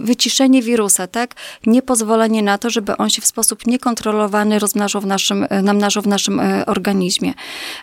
[0.02, 1.34] wyciszenie wirusa, tak?
[1.66, 6.40] Niepozwolenie na to, żeby on się w sposób niekontrolowany rozmnażał w naszym, namnażał w naszym
[6.40, 7.34] e, organizmie.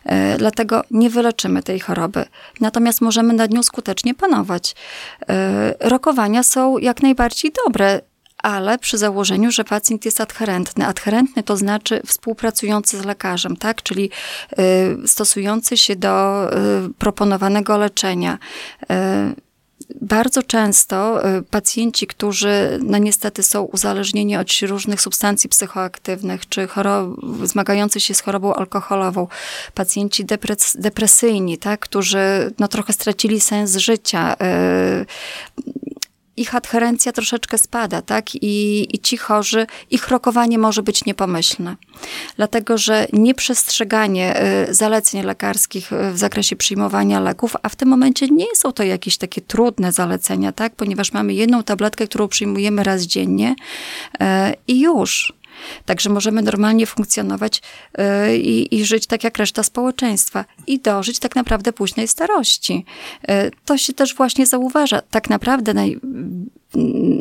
[0.06, 2.26] E, dlatego nie wyleczymy tej choroby.
[2.62, 4.76] Natomiast możemy nad nią skutecznie panować.
[5.30, 8.02] E, rokowania są jak najbardziej dobre
[8.44, 10.86] ale przy założeniu, że pacjent jest adherentny.
[10.86, 13.84] Adherentny to znaczy współpracujący z lekarzem, tak?
[13.84, 14.10] czyli
[15.06, 16.48] stosujący się do
[16.98, 18.38] proponowanego leczenia
[20.02, 26.67] bardzo często y, pacjenci, którzy no niestety są uzależnieni od różnych substancji psychoaktywnych, czy
[27.43, 29.28] zmagający się z chorobą alkoholową,
[29.73, 34.36] pacjenci depres depresyjni, tak, którzy no trochę stracili sens życia,
[35.02, 35.06] y,
[36.38, 38.36] ich adherencja troszeczkę spada, tak?
[38.36, 41.76] I, I ci chorzy, ich rokowanie może być niepomyślne.
[42.36, 48.28] Dlatego, że nieprzestrzeganie y, zaleceń lekarskich y, w zakresie przyjmowania leków, a w tym momencie
[48.28, 50.76] nie są to jakieś takie trudne zalecenia, tak?
[50.76, 53.56] Ponieważ mamy jedną tabletkę, którą przyjmujemy raz dziennie
[54.21, 54.26] y,
[54.67, 55.34] i już.
[55.86, 57.62] Także możemy normalnie funkcjonować
[57.98, 62.86] yy, i, żyć tak jak reszta społeczeństwa i dożyć tak naprawdę późnej starości.
[63.28, 65.02] Yy, to się też właśnie zauważa.
[65.02, 66.00] Tak naprawdę naj,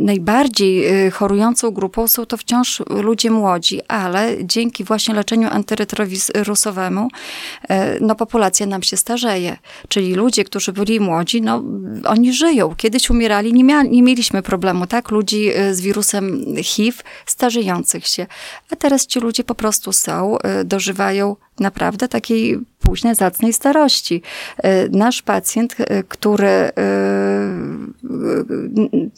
[0.01, 7.75] najbardziej y, chorującą grupą są to wciąż ludzie młodzi, ale dzięki właśnie leczeniu antyretrowirusowemu y,
[8.01, 9.57] no, populacja nam się starzeje.
[9.88, 11.62] Czyli ludzie, którzy byli młodzi, no,
[12.05, 12.75] oni żyją.
[12.77, 15.11] Kiedyś umierali, nie, mia, nie mieliśmy problemu, tak?
[15.11, 18.27] Ludzi y, z wirusem HIV starzejących się.
[18.71, 24.23] A teraz ci ludzie po prostu są, dożywają naprawdę takiej późnej, zacnej starości.
[24.59, 26.73] E, nasz pacjent, e, który, e,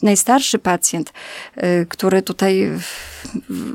[0.03, 1.13] najstarszy pacjent,
[1.89, 2.71] który tutaj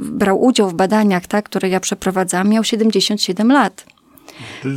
[0.01, 3.85] brał udział w badaniach, tak, które ja przeprowadzałam, miał 77 lat.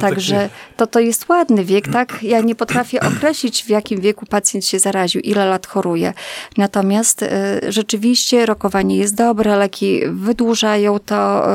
[0.02, 2.24] Także to, to jest ładny wiek, tak?
[2.24, 6.14] Ja nie potrafię określić, w jakim wieku pacjent się zaraził, ile lat choruje.
[6.58, 7.28] Natomiast y,
[7.70, 11.50] rzeczywiście rokowanie jest dobre, leki wydłużają to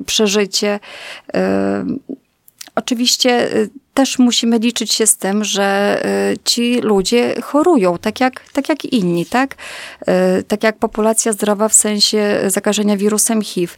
[0.00, 0.80] y, przeżycie.
[1.36, 1.40] Y,
[2.74, 3.48] oczywiście
[3.96, 6.02] też musimy liczyć się z tym, że
[6.44, 9.56] ci ludzie chorują, tak jak, tak jak inni, tak?
[10.48, 13.74] Tak jak populacja zdrowa w sensie zakażenia wirusem HIV.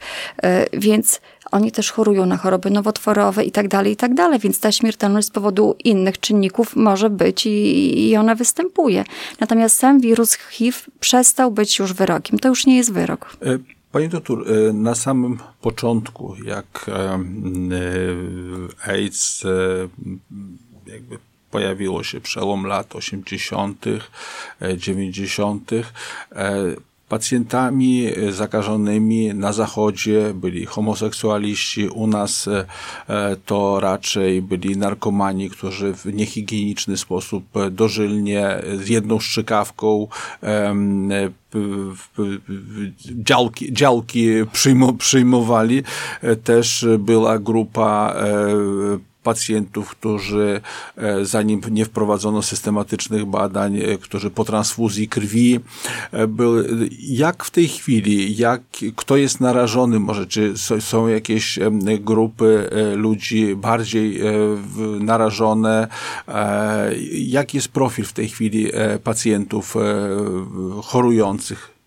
[0.72, 4.72] Więc oni też chorują na choroby nowotworowe i tak dalej, i tak dalej, więc ta
[4.72, 9.04] śmiertelność z powodu innych czynników może być i, i ona występuje.
[9.40, 12.38] Natomiast sam wirus HIV przestał być już wyrokiem.
[12.38, 13.37] To już nie jest wyrok.
[13.42, 13.59] E,
[13.92, 17.24] panie doktor, e, na samym początku, jak e,
[18.87, 19.44] AIDS
[20.87, 21.18] jakby
[21.51, 23.85] pojawiło się przełom lat 80.,
[24.77, 25.70] 90.,
[27.09, 35.94] Pacjentami e, zakażonymi na zachodzie byli homoseksualiści, u nas e, to raczej byli narkomani, którzy
[35.94, 40.07] w niehigieniczny sposób dożylnie z jedną szczykawką
[43.23, 44.29] działki, działki
[44.99, 45.83] przyjmowali.
[46.23, 48.14] E, też była grupa
[49.29, 50.61] pacjentów, którzy
[50.97, 55.61] e, zanim nie wprowadzono systematycznych badań, e, którzy po transfuzji krwi
[56.12, 56.88] e, były.
[57.01, 58.62] Jak w tej chwili, jak,
[58.97, 61.59] kto jest narażony może, czy są jakieś
[62.01, 64.21] grupy ludzi bardziej
[65.01, 65.88] narażone?
[67.12, 68.71] Jaki jest profil w tej chwili
[69.05, 69.75] pacjentów
[70.83, 71.78] chorujących?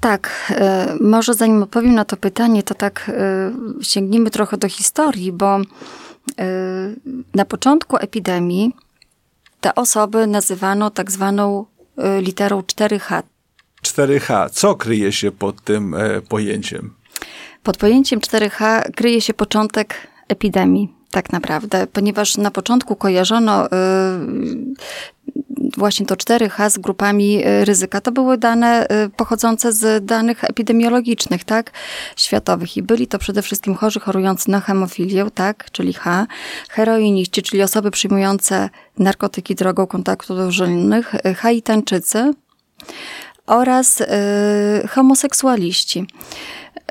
[0.00, 0.52] Tak,
[1.00, 3.10] może zanim odpowiem na to pytanie, to tak
[3.82, 5.60] sięgnijmy trochę do historii, bo
[6.40, 7.00] Y,
[7.34, 8.72] na początku epidemii
[9.60, 11.66] te osoby nazywano tak zwaną
[12.20, 13.22] literą 4H.
[13.82, 14.50] 4H.
[14.50, 16.94] Co kryje się pod tym e, pojęciem?
[17.62, 19.94] Pod pojęciem 4H kryje się początek
[20.28, 23.68] epidemii, tak naprawdę, ponieważ na początku kojarzono
[25.76, 31.70] właśnie to 4H z grupami ryzyka, to były dane pochodzące z danych epidemiologicznych, tak,
[32.16, 32.76] światowych.
[32.76, 36.26] I byli to przede wszystkim chorzy chorujący na hemofilię, tak, czyli H,
[36.70, 42.32] heroiniści, czyli osoby przyjmujące narkotyki drogą kontaktu dożylnych, haitańczycy
[43.46, 44.06] oraz y,
[44.88, 46.06] homoseksualiści.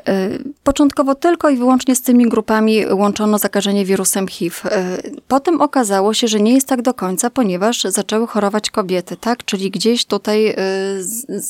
[0.08, 4.56] Y, początkowo tylko i wyłącznie z tymi grupami łączono zakażenie wirusem HIV.
[4.64, 9.44] Y, potem okazało się, że nie jest tak do końca, ponieważ zaczęły chorować kobiety, tak?
[9.44, 10.54] Czyli gdzieś tutaj y,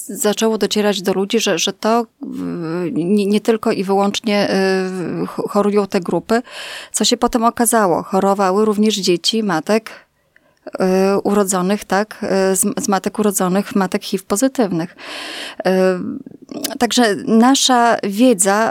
[0.08, 2.06] zaczęło docierać do ludzi, że, że to
[2.92, 4.48] nie, nie tylko i wyłącznie
[5.48, 6.42] chorują te grupy,
[6.92, 8.02] co się potem okazało.
[8.02, 10.01] Chorowały również dzieci, matek,
[11.24, 14.96] urodzonych, tak, y, z, matek urodzonych, matek HIV pozytywnych.
[15.66, 15.70] Y,
[16.78, 18.70] także nasza wiedza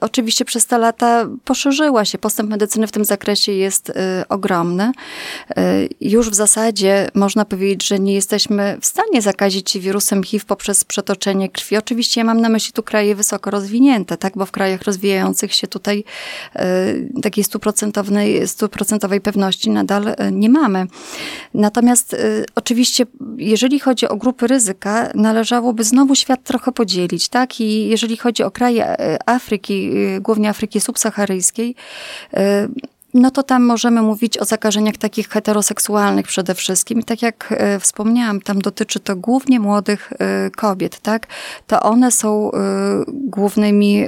[0.00, 2.18] oczywiście przez te lata poszerzyła się.
[2.18, 3.92] Postęp medycyny w tym zakresie jest
[4.28, 4.92] ogromny.
[6.00, 10.84] Już w zasadzie można powiedzieć, że nie jesteśmy w stanie zakazić się wirusem HIV poprzez
[10.84, 11.76] przetoczenie krwi.
[11.76, 15.66] Oczywiście ja mam na myśli tu kraje wysoko rozwinięte, tak, bo w krajach rozwijających się
[15.66, 16.04] tutaj
[17.22, 17.44] takiej
[18.46, 20.86] stuprocentowej pewności nadal nie mamy.
[21.54, 27.60] Natomiast y, oczywiście, jeżeli chodzi o grupy ryzyka, należałoby znowu świat trochę podzielić, tak?
[27.60, 31.74] I jeżeli chodzi o kraje y, Afryki, y, głównie Afryki subsaharyjskiej,
[32.34, 32.38] y,
[33.14, 37.00] no to tam możemy mówić o zakażeniach takich heteroseksualnych przede wszystkim.
[37.00, 41.26] I tak jak e, wspomniałam, tam dotyczy to głównie młodych e, kobiet, tak?
[41.66, 42.58] To one są e,
[43.08, 44.06] głównymi,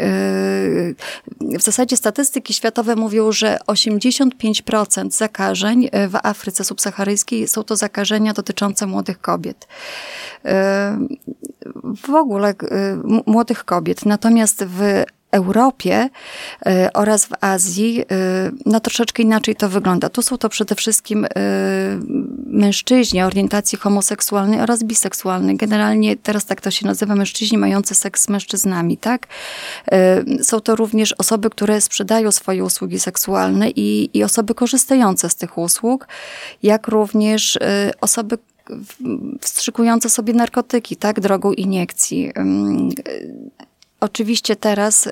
[1.40, 8.86] w zasadzie statystyki światowe mówią, że 85% zakażeń w Afryce subsaharyjskiej są to zakażenia dotyczące
[8.86, 9.68] młodych kobiet.
[12.06, 12.54] W ogóle
[13.26, 14.06] młodych kobiet.
[14.06, 16.08] Natomiast w Europie
[16.66, 18.04] y, oraz w Azji, y,
[18.66, 20.08] no troszeczkę inaczej to wygląda.
[20.08, 21.28] Tu są to przede wszystkim y,
[22.46, 25.56] mężczyźni orientacji homoseksualnej oraz biseksualnej.
[25.56, 29.26] Generalnie teraz tak to się nazywa, mężczyźni mający seks z mężczyznami, tak?
[30.42, 35.58] Są to również osoby, które sprzedają swoje usługi seksualne i, i osoby korzystające z tych
[35.58, 36.08] usług,
[36.62, 37.58] jak również
[38.00, 38.38] osoby
[39.40, 42.32] wstrzykujące sobie narkotyki, tak, drogą iniekcji.
[44.02, 45.10] Oczywiście teraz y,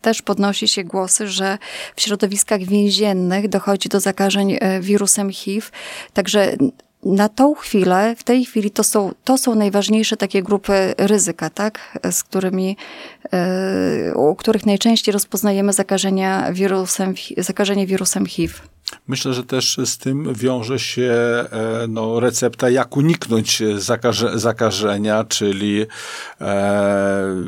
[0.00, 1.58] też podnosi się głosy, że
[1.96, 5.66] w środowiskach więziennych dochodzi do zakażeń y, wirusem HIV.
[6.12, 6.56] Także
[7.02, 11.98] na tą chwilę, w tej chwili to są, to są najważniejsze takie grupy ryzyka, tak?
[12.10, 12.76] Z którymi,
[14.08, 18.54] y, u których najczęściej rozpoznajemy zakażenia wirusem, zakażenie wirusem HIV.
[19.08, 25.86] Myślę, że też z tym wiąże się e, no, recepta, jak uniknąć zakaże, zakażenia, czyli
[26.40, 27.44] e,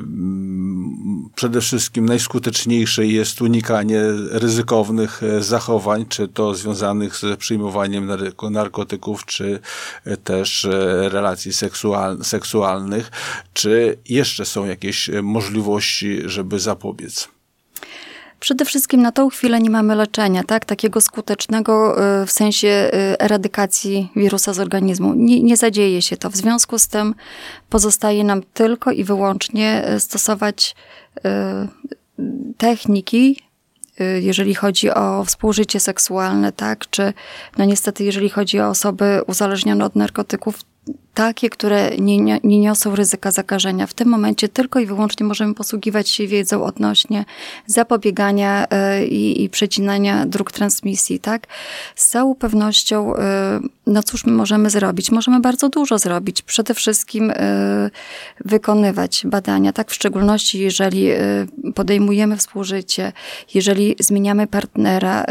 [1.34, 8.10] przede wszystkim najskuteczniejsze jest unikanie ryzykownych e, zachowań, czy to związanych z przyjmowaniem
[8.50, 9.60] narkotyków, czy
[10.24, 13.10] też e, relacji seksual, seksualnych,
[13.52, 17.33] czy jeszcze są jakieś możliwości, żeby zapobiec.
[18.44, 20.64] Przede wszystkim na tą chwilę nie mamy leczenia, tak?
[20.64, 25.14] Takiego skutecznego y, w sensie y, eradykacji wirusa z organizmu.
[25.14, 26.30] Nie, nie zadzieje się to.
[26.30, 27.14] W związku z tym
[27.70, 30.74] pozostaje nam tylko i wyłącznie y, stosować
[32.58, 33.40] techniki,
[34.20, 36.90] jeżeli chodzi o współżycie seksualne, tak?
[36.90, 37.12] Czy
[37.58, 40.58] no niestety, jeżeli chodzi o osoby uzależnione od narkotyków,
[41.14, 43.86] takie, które nie, nie, niosą ryzyka zakażenia.
[43.86, 47.24] W tym momencie tylko i wyłącznie możemy posługiwać się wiedzą odnośnie
[47.66, 48.66] zapobiegania
[49.00, 51.46] y, i, i przecinania dróg transmisji, tak?
[51.96, 53.18] Z całą pewnością, y,
[53.86, 55.10] no cóż my możemy zrobić?
[55.10, 56.42] Możemy bardzo dużo zrobić.
[56.42, 57.34] Przede wszystkim y,
[58.44, 59.90] wykonywać badania, tak?
[59.90, 61.08] W szczególności, jeżeli
[61.74, 63.12] podejmujemy współżycie,
[63.54, 65.24] jeżeli zmieniamy partnera,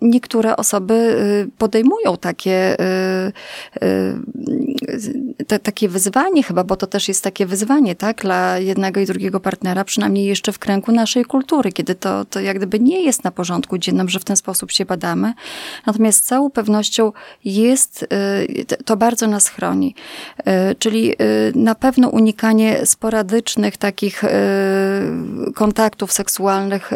[0.00, 3.32] niektóre osoby y, podejmują takie, y,
[3.82, 9.06] y, te, takie wyzwanie chyba, bo to też jest takie wyzwanie, tak, dla jednego i
[9.06, 13.24] drugiego partnera, przynajmniej jeszcze w kręgu naszej kultury, kiedy to, to jak gdyby nie jest
[13.24, 15.32] na porządku dziennym, że w ten sposób się badamy.
[15.86, 17.12] Natomiast z całą pewnością
[17.44, 18.06] jest,
[18.84, 19.94] to bardzo nas chroni.
[20.78, 21.14] Czyli
[21.54, 24.22] na pewno unikanie sporadycznych takich
[25.54, 26.92] kontaktów seksualnych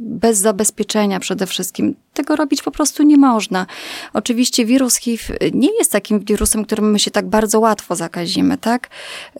[0.00, 1.94] bez zabezpieczenia przede wszystkim.
[2.14, 3.66] Tego robić po prostu nie można.
[4.12, 8.88] Oczywiście wirus HIV nie jest takim wirusem, którym my się tak bardzo łatwo zakazimy, tak?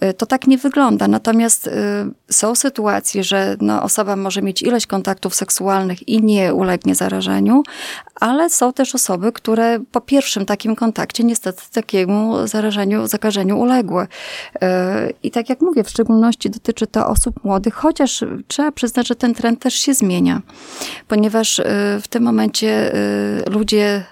[0.03, 1.09] Y, to tak nie wygląda.
[1.09, 1.70] Natomiast y,
[2.31, 7.62] są sytuacje, że no, osoba może mieć ileś kontaktów seksualnych i nie ulegnie zarażeniu,
[8.15, 14.03] ale są też osoby, które po pierwszym takim kontakcie niestety takiemu zarażeniu, zakażeniu uległy.
[14.03, 14.07] Y,
[15.23, 19.35] I tak jak mówię, w szczególności dotyczy to osób młodych, chociaż trzeba przyznać, że ten
[19.35, 20.42] trend też się zmienia,
[21.09, 21.61] ponieważ
[22.03, 22.92] w tym momencie
[23.50, 24.05] ludzie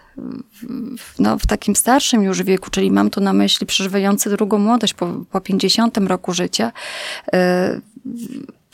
[1.19, 5.07] no, w takim starszym już wieku, czyli mam tu na myśli przeżywający drugą młodość po,
[5.31, 6.73] po 50 roku życia,
[7.33, 7.81] e,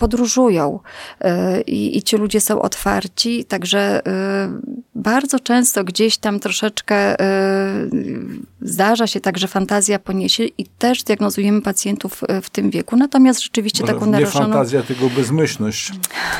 [0.00, 0.80] podróżują
[1.24, 4.10] y, i, i ci ludzie są otwarci, także y,
[4.94, 7.90] bardzo często gdzieś tam troszeczkę y,
[8.62, 12.96] zdarza się tak, że fantazja poniesie i też diagnozujemy pacjentów w tym wieku.
[12.96, 14.44] Natomiast rzeczywiście Może taką nie naruszoną...
[14.44, 15.92] fantazja, tylko bezmyślność.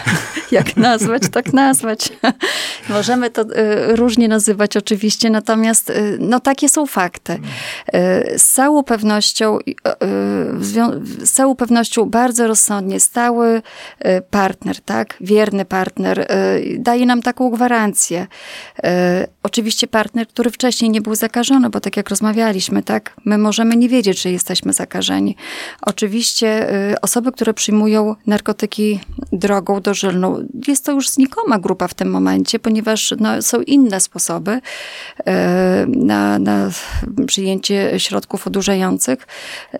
[0.50, 2.12] Jak nazwać, tak nazwać.
[2.88, 3.44] Możemy to
[3.88, 7.38] różnie nazywać oczywiście, natomiast no takie są fakty.
[8.36, 9.58] Z całą pewnością,
[11.22, 15.16] z całą pewnością bardzo rozsądnie stały Y, partner, tak?
[15.20, 16.26] Wierny partner y,
[16.78, 18.26] daje nam taką gwarancję.
[18.78, 18.82] Y,
[19.42, 23.16] oczywiście partner, który wcześniej nie był zakażony, bo tak jak rozmawialiśmy, tak?
[23.24, 25.36] My możemy nie wiedzieć, że jesteśmy zakażeni.
[25.82, 26.66] Oczywiście
[27.02, 29.00] osoby, które przyjmują narkotyki
[29.32, 34.60] drogą dożylną, jest to już znikoma grupa w tym momencie, ponieważ no, są inne sposoby
[35.86, 36.70] na, na
[37.26, 39.26] przyjęcie środków odurzających.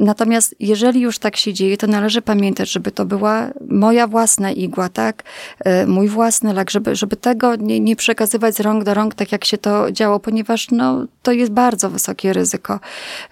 [0.01, 4.89] Natomiast jeżeli już tak się dzieje, to należy pamiętać, żeby to była moja własna igła,
[4.89, 5.23] tak?
[5.65, 9.33] E, mój własny lek, żeby, żeby tego nie, nie przekazywać z rąk do rąk, tak
[9.33, 12.81] jak się to działo, ponieważ no, to jest bardzo wysokie ryzyko.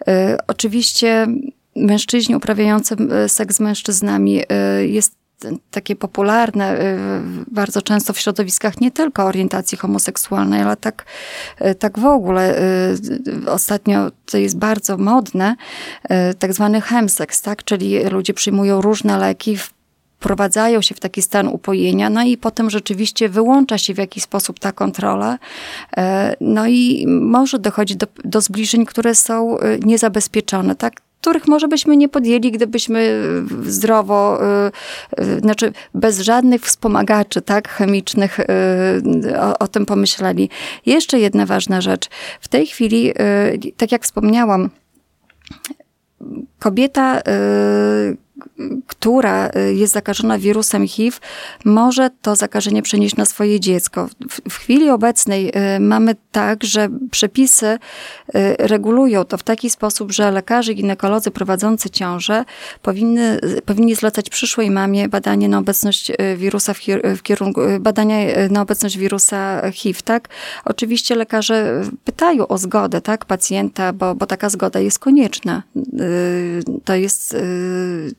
[0.08, 1.26] E, oczywiście
[1.76, 4.42] mężczyźni uprawiający e, seks z mężczyznami
[4.80, 5.18] jest
[5.70, 6.78] takie popularne
[7.50, 11.04] bardzo często w środowiskach nie tylko orientacji homoseksualnej, ale tak,
[11.78, 12.60] tak w ogóle.
[13.46, 15.56] Ostatnio to jest bardzo modne,
[16.38, 17.64] tak zwany hemseks, tak?
[17.64, 19.70] czyli ludzie przyjmują różne leki w
[20.18, 24.58] wprowadzają się w taki stan upojenia, no i potem rzeczywiście wyłącza się w jakiś sposób
[24.58, 25.38] ta kontrola,
[25.96, 31.00] e, no i może dochodzić do, do zbliżeń, które są e, niezabezpieczone, tak?
[31.20, 33.22] których może byśmy nie podjęli, gdybyśmy
[33.66, 34.38] zdrowo,
[35.18, 38.38] yy, znaczy bez żadnych wspomagaczy tak, chemicznych
[39.40, 40.50] o, o, tym pomyśleli.
[40.86, 42.08] Jeszcze jedna ważna rzecz.
[42.40, 43.12] W tej chwili,
[43.76, 44.70] tak jak wspomniałam,
[46.58, 47.22] kobieta
[48.86, 51.18] która y, jest zakażona wirusem HIV,
[51.64, 54.08] może to zakażenie przenieść na swoje dziecko.
[54.30, 57.78] W, w chwili obecnej y, mamy tak, że przepisy y,
[58.58, 62.44] regulują to w taki sposób, że lekarze, ginekolodzy prowadzący ciążę
[62.82, 66.80] powinny, powinni zlecać przyszłej mamie badanie na obecność wirusa w,
[67.16, 68.16] w kierunku, badania
[68.50, 70.28] na obecność wirusa HIV, tak?
[70.64, 75.62] Oczywiście lekarze pytają o zgodę, tak, pacjenta, bo, bo taka zgoda jest konieczna.
[76.84, 77.36] To jest,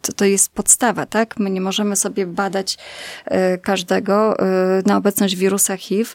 [0.09, 1.39] to, to jest podstawa, tak?
[1.39, 2.77] My nie możemy sobie badać
[3.25, 4.45] e, każdego e,
[4.85, 6.09] na obecność wirusa HIV,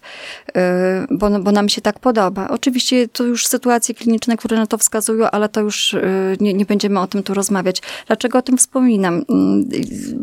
[0.56, 2.48] e, bo, bo nam się tak podoba.
[2.48, 5.96] Oczywiście to już sytuacje kliniczne, które na to wskazują, ale to już
[6.40, 7.82] nie, nie będziemy o tym tu rozmawiać.
[8.06, 9.24] Dlaczego o tym wspominam?
[9.28, 9.68] Mm,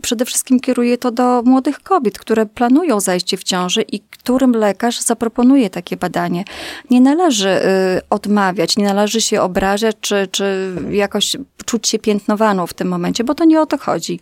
[0.01, 5.01] przede wszystkim kieruję to do młodych kobiet, które planują zajście w ciąży i którym lekarz
[5.01, 6.43] zaproponuje takie badanie.
[6.89, 7.61] Nie należy
[8.09, 13.35] odmawiać, nie należy się obrażać, czy, czy jakoś czuć się piętnowaną w tym momencie, bo
[13.35, 14.19] to nie o to chodzi.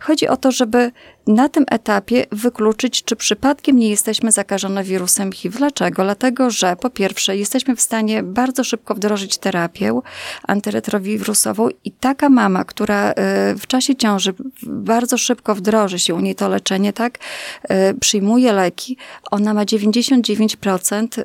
[0.00, 0.92] Chodzi o to, żeby
[1.26, 5.58] na tym etapie wykluczyć, czy przypadkiem nie jesteśmy zakażone wirusem HIV.
[5.58, 6.02] Dlaczego?
[6.02, 10.00] Dlatego, że po pierwsze jesteśmy w stanie bardzo szybko wdrożyć terapię
[10.42, 13.14] antyretrowirusową i taka mama, która y,
[13.58, 17.18] w czasie ciąży bardzo szybko wdroży się u niej to leczenie, tak,
[17.64, 18.96] y, przyjmuje leki,
[19.30, 21.18] ona ma 99%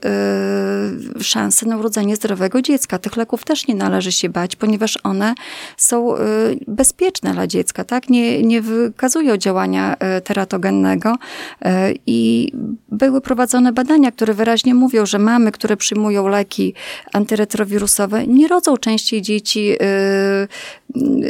[1.19, 2.99] y, szansy na urodzenie zdrowego dziecka.
[2.99, 5.35] Tych leków też nie należy się bać, ponieważ one
[5.77, 6.13] są
[6.67, 11.15] bezpieczne dla dziecka, tak, nie, nie wykazują działania E, teratogennego
[11.61, 12.51] e, i
[12.89, 16.73] były prowadzone badania, które wyraźnie mówią, że mamy, które przyjmują leki
[17.13, 19.77] antyretrowirusowe, nie rodzą częściej dzieci e,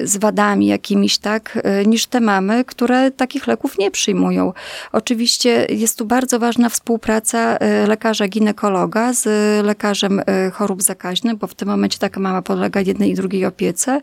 [0.03, 4.53] z wadami jakimiś, tak, niż te mamy, które takich leków nie przyjmują.
[4.91, 9.25] Oczywiście jest tu bardzo ważna współpraca lekarza ginekologa z
[9.65, 10.21] lekarzem
[10.53, 14.01] chorób zakaźnych, bo w tym momencie taka mama podlega jednej i drugiej opiece.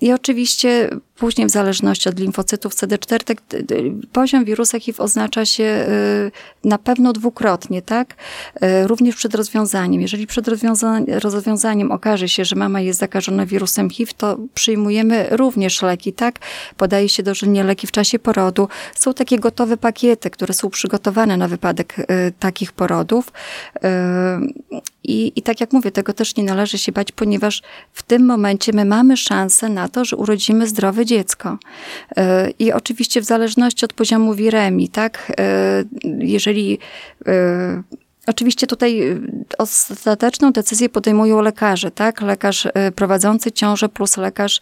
[0.00, 3.38] I oczywiście Później w zależności od limfocytów CD4 tak,
[4.12, 8.14] poziom wirusa HIV oznacza się y, na pewno dwukrotnie, tak?
[8.62, 10.02] Y, również przed rozwiązaniem.
[10.02, 10.48] Jeżeli przed
[11.22, 16.38] rozwiązaniem okaże się, że mama jest zakażona wirusem HIV, to przyjmujemy również leki, tak?
[16.76, 18.68] Podaje się dożylnie leki w czasie porodu.
[18.94, 22.04] Są takie gotowe pakiety, które są przygotowane na wypadek y,
[22.38, 23.32] takich porodów.
[25.10, 28.72] I, I tak jak mówię, tego też nie należy się bać, ponieważ w tym momencie
[28.72, 31.58] my mamy szansę na to, że urodzimy zdrowe dziecko.
[32.16, 35.84] E, I oczywiście w zależności od poziomu wiremii, tak, e,
[36.18, 36.78] jeżeli
[37.26, 37.82] e,
[38.26, 39.20] Oczywiście tutaj
[39.58, 42.20] ostateczną decyzję podejmują lekarze, tak?
[42.20, 44.60] Lekarz prowadzący ciążę plus lekarz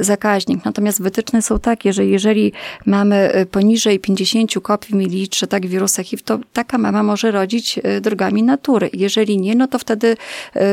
[0.00, 0.64] zakaźnik.
[0.64, 2.52] Natomiast wytyczne są takie, że jeżeli
[2.86, 8.90] mamy poniżej 50 kopii mililitrze tak wirusa HIV, to taka mama może rodzić drogami natury.
[8.92, 10.16] Jeżeli nie, no to wtedy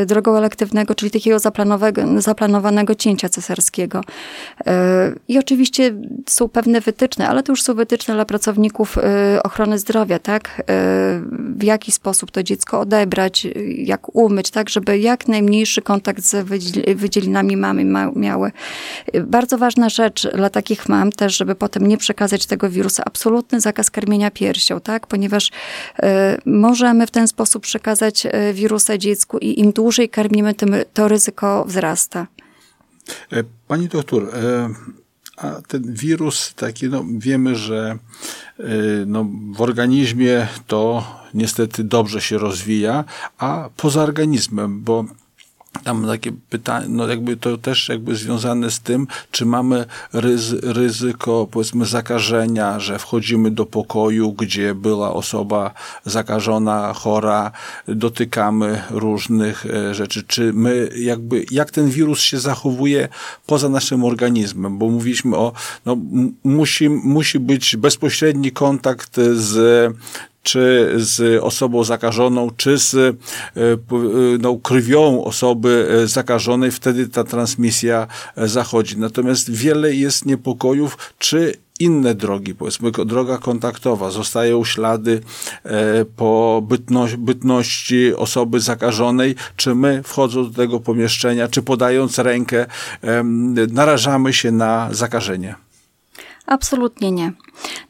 [0.06, 1.40] drogą elektywnego, czyli takiego
[2.18, 4.02] zaplanowanego cięcia cesarskiego.
[5.28, 5.94] I oczywiście
[6.28, 9.02] są pewne wytyczne, ale to już są wytyczne dla pracowników y,
[9.44, 10.60] ochrony zdrowia, tak?
[10.60, 10.64] Y,
[11.56, 13.48] w jaki sposób to dziecko odebrać,
[13.78, 14.70] jak umyć, tak?
[14.70, 16.48] Żeby jak najmniejszy kontakt z
[16.96, 18.52] wydzielinami mamy miały.
[19.24, 23.92] Bardzo ważna rzecz dla takich mam też, żeby potem nie przekazać tego wirusa, absolutny zakaz
[23.92, 25.08] karmienia piersią, tak?
[25.08, 26.04] Ponieważ y,
[26.46, 32.28] możemy w ten sposób przekazać wirusa dziecku i im dłużej karmimy, tym to ryzyko wzrasta.
[33.32, 34.70] E, pani doktor, e,
[35.42, 37.98] a ten wirus taki, no wiemy, że
[38.60, 38.64] e,
[39.06, 43.04] no, w organizmie to niestety dobrze się rozwija,
[43.38, 45.06] a poza organizmem, bo
[45.84, 51.48] tam takie pytanie, no jakby to też jakby związane z tym, czy mamy ryzy, ryzyko,
[51.52, 55.74] powiedzmy, zakażenia, że wchodzimy do pokoju, gdzie była osoba
[56.06, 57.52] zakażona, chora,
[57.88, 63.08] dotykamy różnych e, rzeczy, czy my jakby, jak ten wirus się zachowuje
[63.46, 65.52] poza naszym organizmem, bo mówiliśmy o,
[65.86, 65.98] no
[66.44, 69.94] musi, musi być bezpośredni kontakt z
[70.44, 73.14] czy z osobą zakażoną, czy z e, e,
[74.40, 78.98] no, krwią osoby e, zakażonej, wtedy ta transmisja zachodzi.
[78.98, 85.22] Natomiast wiele jest niepokojów, czy inne drogi, powiedzmy droga kontaktowa, zostają ślady
[86.16, 92.66] po bytności, bytności osoby zakażonej, czy my wchodząc do tego pomieszczenia, czy podając rękę,
[93.72, 95.69] narażamy się na zakażenie.
[96.50, 97.32] Absolutnie nie.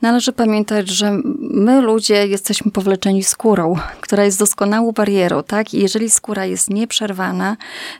[0.01, 5.73] Należy pamiętać, że my ludzie jesteśmy powleczeni skórą, która jest doskonałą barierą, tak?
[5.73, 7.57] I jeżeli skóra jest nieprzerwana,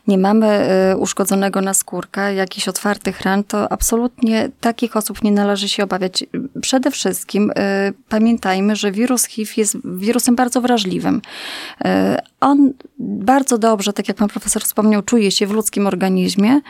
[0.08, 5.84] nie mamy e, uszkodzonego naskórka, jakichś otwartych ran, to absolutnie takich osób nie należy się
[5.84, 6.26] obawiać.
[6.62, 11.22] Przede wszystkim e, pamiętajmy, że wirus HIV jest wirusem bardzo wrażliwym.
[11.86, 16.62] E, on bardzo dobrze, tak jak pan profesor wspomniał, czuje się w ludzkim organizmie.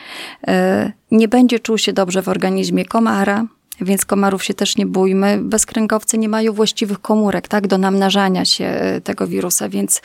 [1.12, 3.46] Nie będzie czuł się dobrze w organizmie komara,
[3.82, 5.40] więc komarów się też nie bójmy.
[5.42, 10.02] Bezkręgowcy nie mają właściwych komórek, tak, do namnażania się e, tego wirusa, więc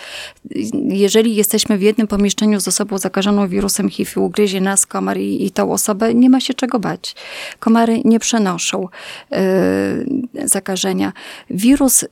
[0.88, 5.50] jeżeli jesteśmy w jednym pomieszczeniu z osobą zakażoną wirusem HIV ugryzie nas komar i, i
[5.50, 7.14] tą osobę, nie ma się czego bać.
[7.58, 8.88] Komary nie przenoszą
[9.32, 11.12] y, zakażenia.
[11.50, 12.08] Wirus y,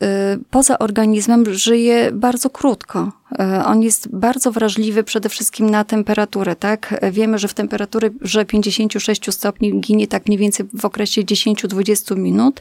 [0.51, 3.22] poza organizmem żyje bardzo krótko.
[3.39, 7.01] E, on jest bardzo wrażliwy przede wszystkim na temperaturę, tak?
[7.13, 12.61] Wiemy, że w temperaturze że 56 stopni ginie tak mniej więcej w okresie 10-20 minut,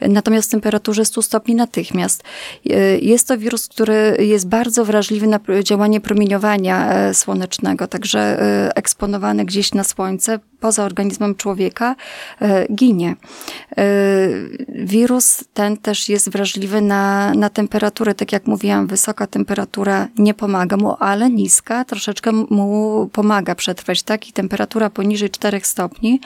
[0.00, 2.22] natomiast w temperaturze 100 stopni natychmiast.
[2.70, 8.22] E, jest to wirus, który jest bardzo wrażliwy na działanie promieniowania e, słonecznego, także
[8.74, 11.96] eksponowany gdzieś na słońce poza organizmem człowieka
[12.74, 13.16] ginie.
[14.68, 20.76] Wirus ten też jest wrażliwy na, na temperaturę, tak jak mówiłam, wysoka temperatura nie pomaga
[20.76, 24.28] mu, ale niska troszeczkę mu pomaga przetrwać, tak?
[24.28, 26.20] I temperatura poniżej 4 stopni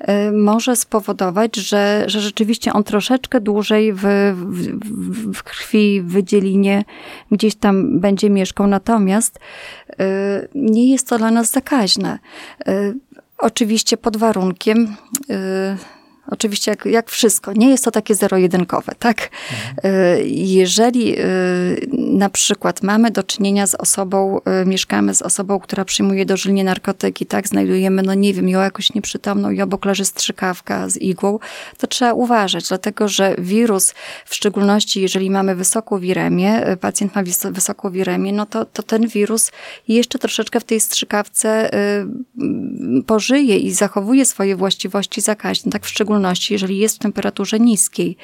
[0.00, 4.02] y, może spowodować, że, że rzeczywiście on troszeczkę dłużej w,
[4.34, 6.84] w, w krwi, w wydzielinie
[7.30, 8.66] gdzieś tam będzie mieszkał.
[8.66, 9.38] Natomiast
[10.54, 12.18] nie jest to dla nas zakaźne.
[13.42, 14.96] Y, oczywiście pod warunkiem,
[16.26, 19.30] Oczywiście jak, jak wszystko, nie jest to takie zero-jedynkowe, tak?
[19.84, 20.22] Mhm.
[20.26, 26.26] Jeżeli y, na przykład mamy do czynienia z osobą, y, mieszkamy z osobą, która przyjmuje
[26.26, 27.48] dożylnie narkotyki, tak?
[27.48, 31.38] Znajdujemy, no nie wiem, ją jakoś nieprzytomną i obok leży strzykawka z igłą,
[31.78, 33.94] to trzeba uważać, dlatego że wirus,
[34.26, 39.52] w szczególności jeżeli mamy wysoką wiremię, pacjent ma wysoką wiremię, no to, to ten wirus
[39.88, 41.70] jeszcze troszeczkę w tej strzykawce
[43.06, 45.84] pożyje i zachowuje swoje właściwości zakaźne, tak?
[45.84, 48.16] W szczególności jeżeli jest w temperaturze niskiej.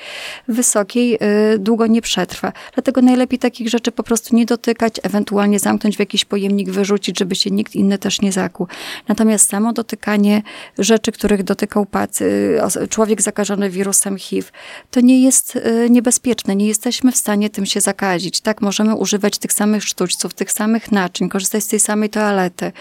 [0.48, 1.14] Wysokiej
[1.54, 2.52] y, długo nie przetrwa.
[2.74, 7.34] Dlatego najlepiej takich rzeczy po prostu nie dotykać, ewentualnie zamknąć w jakiś pojemnik, wyrzucić, żeby
[7.34, 8.68] się nikt inny też nie zakłuł.
[9.08, 10.42] Natomiast samo dotykanie
[10.78, 11.86] rzeczy, których dotykał
[12.20, 14.48] y, człowiek zakażony wirusem HIV,
[14.90, 16.56] to nie jest y, niebezpieczne.
[16.56, 18.40] Nie jesteśmy w stanie tym się zakazić.
[18.40, 22.72] Tak, możemy używać tych samych sztućców, tych samych naczyń, korzystać z tej samej toalety,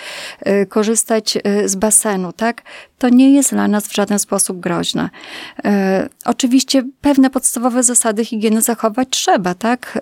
[0.70, 2.62] korzystać z basenu, tak?
[2.98, 5.10] To nie jest dla nas w żaden sposób groźne.
[5.66, 9.98] E, oczywiście pewne podstawowe zasady higieny zachować trzeba, tak?
[9.98, 10.02] E,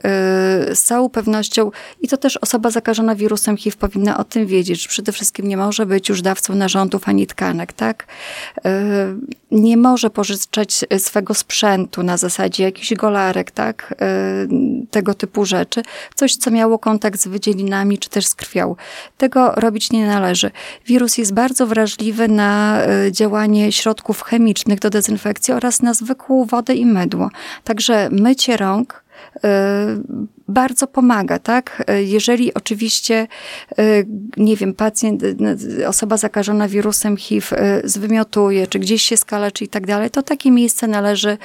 [0.75, 1.71] z całą pewnością
[2.01, 5.85] i to też osoba zakażona wirusem HIV powinna o tym wiedzieć, przede wszystkim nie może
[5.85, 8.07] być już dawcą narządów ani tkanek, tak?
[8.65, 9.15] E,
[9.51, 13.95] nie może pożyczać swego sprzętu na zasadzie jakichś golarek, tak?
[14.91, 15.83] Tego typu rzeczy.
[16.15, 18.75] Coś, co miało kontakt z wydzielinami, czy też z krwią.
[19.17, 20.51] Tego robić nie należy.
[20.85, 22.81] Wirus jest bardzo wrażliwy na
[23.11, 27.29] działanie środków chemicznych do dezynfekcji oraz na zwykłą wodę i mydło.
[27.63, 29.03] Także mycie rąk
[30.47, 31.83] bardzo pomaga, tak?
[32.05, 33.27] Jeżeli oczywiście,
[34.37, 35.23] nie wiem, pacjent,
[35.87, 37.47] osoba zakażona wirusem HIV
[37.83, 41.37] zwymiotuje, czy gdzieś się skaleczy i tak dalej, to takie miejsce należy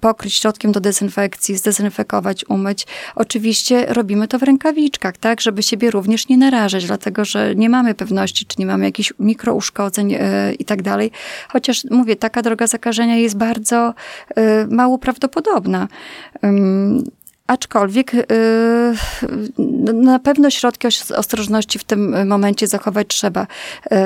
[0.00, 2.86] pokryć środkiem do dezynfekcji, zdezynfekować, umyć.
[3.14, 5.40] Oczywiście robimy to w rękawiczkach, tak?
[5.40, 10.16] Żeby siebie również nie narażać, dlatego, że nie mamy pewności, czy nie mamy jakichś mikrouszkodzeń
[10.58, 11.10] i tak dalej.
[11.48, 13.94] Chociaż mówię, taka droga zakażenia jest bardzo
[14.70, 15.88] mało prawdopodobna.
[17.48, 18.24] Aczkolwiek yy,
[19.94, 23.46] na pewno środki ostrożności w tym momencie zachować trzeba.
[23.90, 23.98] Yy,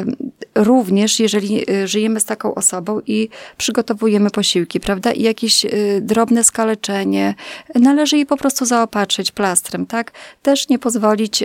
[0.54, 5.66] również jeżeli yy, żyjemy z taką osobą i przygotowujemy posiłki, prawda, i jakieś
[6.00, 7.34] drobne skaleczenie,
[7.74, 10.12] należy je po prostu zaopatrzyć plastrem, tak?
[10.42, 11.44] Też nie pozwolić,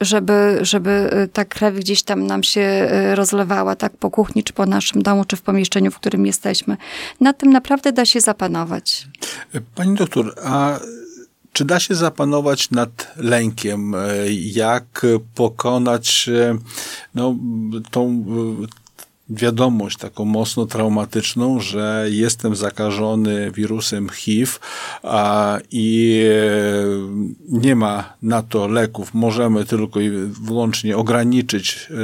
[0.00, 5.02] żeby, żeby ta krew gdzieś tam nam się rozlewała, tak, po kuchni, czy po naszym
[5.02, 6.76] domu, czy w pomieszczeniu, w którym jesteśmy.
[7.20, 9.06] Na tym naprawdę da się zapanować.
[9.74, 10.78] Pani doktor, a
[11.52, 13.94] czy da się zapanować nad lękiem?
[14.52, 16.30] Jak pokonać
[17.14, 17.36] no,
[17.90, 18.24] tą
[19.32, 24.52] wiadomość taką mocno traumatyczną, że jestem zakażony wirusem HIV
[25.02, 26.24] a, i
[27.48, 29.14] nie ma na to leków.
[29.14, 30.10] Możemy tylko i
[30.42, 31.94] wyłącznie ograniczyć e,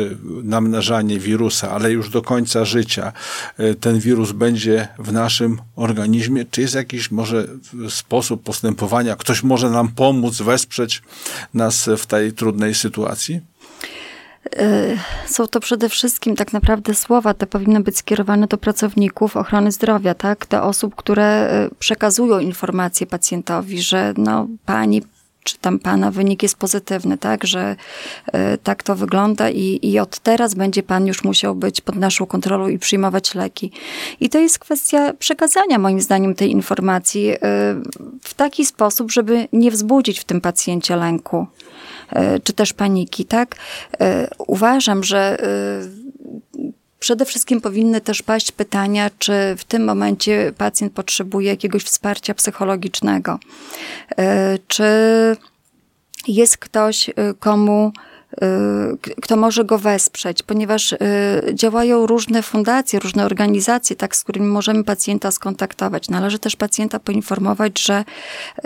[0.42, 3.12] namnażanie wirusa, ale już do końca życia
[3.58, 6.44] e, ten wirus będzie w naszym organizmie.
[6.50, 7.48] Czy jest jakiś może
[7.88, 9.16] sposób postępowania?
[9.16, 11.02] Ktoś może nam pomóc, wesprzeć
[11.54, 13.40] nas w tej trudnej sytuacji?
[14.46, 19.72] Y, są to przede wszystkim tak naprawdę słowa, te powinny być skierowane do pracowników ochrony
[19.72, 20.46] zdrowia, tak?
[20.50, 25.02] Do osób, które y, przekazują informacje pacjentowi, że no, pani
[25.44, 27.76] czy tam pana wynik jest pozytywny, tak, że
[28.28, 32.26] y, tak to wygląda i, i od teraz będzie pan już musiał być pod naszą
[32.26, 33.72] kontrolą i przyjmować leki.
[34.20, 37.34] I to jest kwestia przekazania moim zdaniem tej informacji
[38.22, 41.46] w taki sposób, żeby nie wzbudzić w tym pacjencie lęku.
[42.10, 43.56] E, czy też paniki, tak?
[44.00, 46.08] E, uważam, że e,
[47.00, 53.38] Przede wszystkim powinny też paść pytania, czy w tym momencie pacjent potrzebuje jakiegoś wsparcia psychologicznego.
[54.68, 54.84] Czy
[56.28, 57.92] jest ktoś, komu
[59.22, 60.98] kto może go wesprzeć, ponieważ y,
[61.54, 66.08] działają różne fundacje, różne organizacje, tak, z którymi możemy pacjenta skontaktować.
[66.08, 68.04] Należy też pacjenta poinformować, że
[68.58, 68.62] y,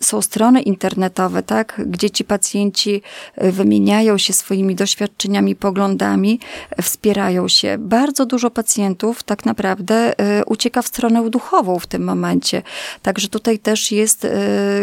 [0.00, 3.02] są strony internetowe, tak, gdzie ci pacjenci
[3.36, 6.40] wymieniają się swoimi doświadczeniami, poglądami,
[6.82, 7.76] wspierają się.
[7.78, 10.12] Bardzo dużo pacjentów tak naprawdę
[10.46, 12.62] ucieka w stronę duchową w tym momencie.
[13.02, 14.26] Także tutaj też jest,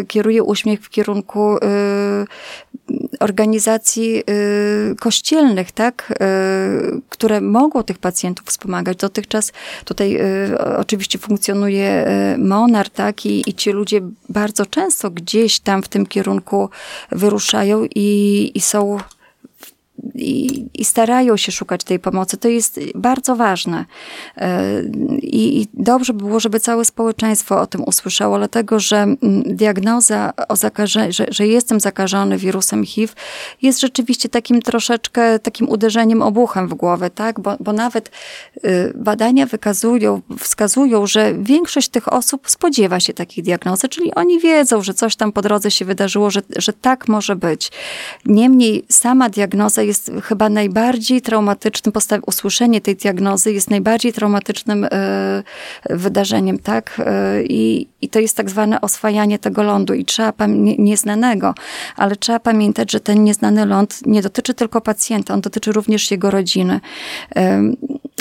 [0.08, 1.58] kieruje uśmiech w kierunku
[3.20, 8.98] organizacji y, kościelnych, tak, y, które mogą tych pacjentów wspomagać.
[8.98, 9.52] Dotychczas
[9.86, 10.18] tutaj
[10.52, 12.06] y, oczywiście funkcjonuje
[12.38, 16.70] Monar, tak, i, i ci ludzie bardzo często gdzieś tam w tym kierunku
[17.12, 18.98] wyruszają i, i są
[20.16, 22.38] i, i, starają się szukać tej pomocy.
[22.38, 23.86] To jest bardzo ważne.
[24.38, 24.82] E,
[25.22, 30.34] I, I, dobrze by było, żeby całe społeczeństwo o tym usłyszało, dlatego że mm, diagnoza
[30.48, 33.14] o zakażeniu, że, że jestem zakażony wirusem HIV
[33.62, 37.40] jest rzeczywiście takim troszeczkę takim uderzeniem obuchem w głowę, tak?
[37.40, 38.12] Bo, bo nawet
[38.66, 44.82] y, badania wykazują, wskazują, że większość tych osób spodziewa się takiej diagnozy, czyli oni wiedzą,
[44.82, 47.72] że coś tam po drodze się wydarzyło, że, że tak może być.
[48.26, 51.94] Niemniej sama diagnoza jest chyba najbardziej traumatycznym,
[52.26, 54.90] usłyszenie tej diagnozy jest najbardziej traumatycznym y,
[55.90, 57.00] wydarzeniem, tak?
[57.00, 61.54] Y, I, I to jest tak zwane oswajanie tego lądu i trzeba, nie, nieznanego,
[61.96, 66.32] ale trzeba pamiętać, że ten nieznany ląd nie dotyczy tylko pacjenta, on dotyczy również jego
[66.32, 66.80] rodziny.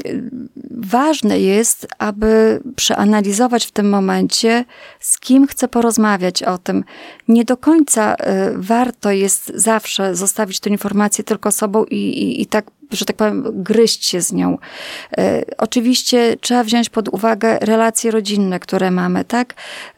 [0.07, 0.31] Y,
[0.71, 4.65] ważne jest, aby przeanalizować w tym momencie,
[5.01, 6.85] z kim chcę porozmawiać o tym.
[7.29, 8.17] Nie do końca
[8.55, 13.45] warto jest zawsze zostawić tę informację tylko sobą i, i, i tak że tak powiem,
[13.63, 14.59] gryźć się z nią.
[15.19, 19.55] E, oczywiście trzeba wziąć pod uwagę relacje rodzinne, które mamy, tak?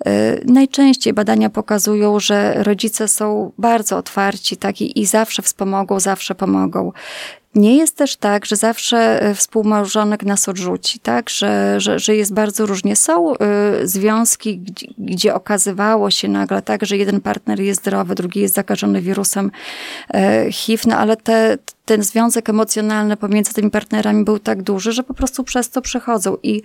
[0.07, 4.80] E, najczęściej badania pokazują, że rodzice są bardzo otwarci, tak?
[4.80, 6.92] I, i zawsze wspomogą, zawsze pomogą.
[7.57, 11.30] Nie jest też tak, że zawsze e, współmałżonek nas odrzuci, tak?
[11.30, 12.96] Że, że, że jest bardzo różnie.
[12.96, 13.36] Są y,
[13.82, 19.00] związki, gdzie, gdzie, okazywało się nagle tak, że jeden partner jest zdrowy, drugi jest zakażony
[19.02, 19.50] wirusem
[20.14, 25.03] y, HIV, no ale te, ten związek emocjonalny pomiędzy tymi partnerami był tak duży, że
[25.03, 26.37] po prostu przez to przechodzą.
[26.43, 26.62] I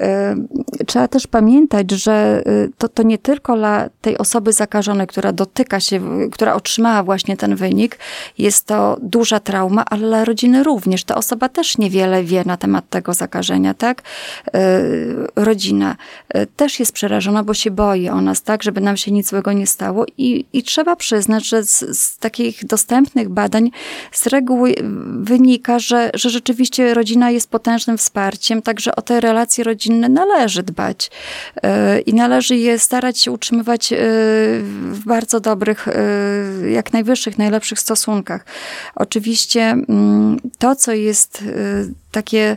[0.00, 5.32] y, trzeba też pamiętać, że y, to, to nie tylko dla tej osoby zakażonej, która
[5.32, 6.00] dotyka się,
[6.32, 7.98] która otrzymała właśnie ten wynik,
[8.38, 11.04] jest to duża trauma, ale dla rodziny również.
[11.04, 14.02] Ta osoba też niewiele wie na temat tego zakażenia, tak?
[14.48, 14.52] Y,
[15.36, 15.96] rodzina
[16.36, 18.62] y, też jest przerażona, bo się boi o nas, tak?
[18.62, 20.04] Żeby nam się nic złego nie stało.
[20.18, 23.70] I, i trzeba przyznać, że z, z takich dostępnych badań
[24.12, 24.74] z reguły reguły
[25.22, 31.10] wynika, że, że rzeczywiście rodzina jest potężnym wsparciem, także o te relacje rodzinne należy dbać
[31.62, 33.96] e, i należy je starać się utrzymywać e,
[34.90, 35.88] w bardzo dobrych,
[36.70, 38.44] jak najwyższych, najlepszych stosunkach.
[38.94, 41.44] Oczywiście mm, to, co jest
[42.12, 42.56] takie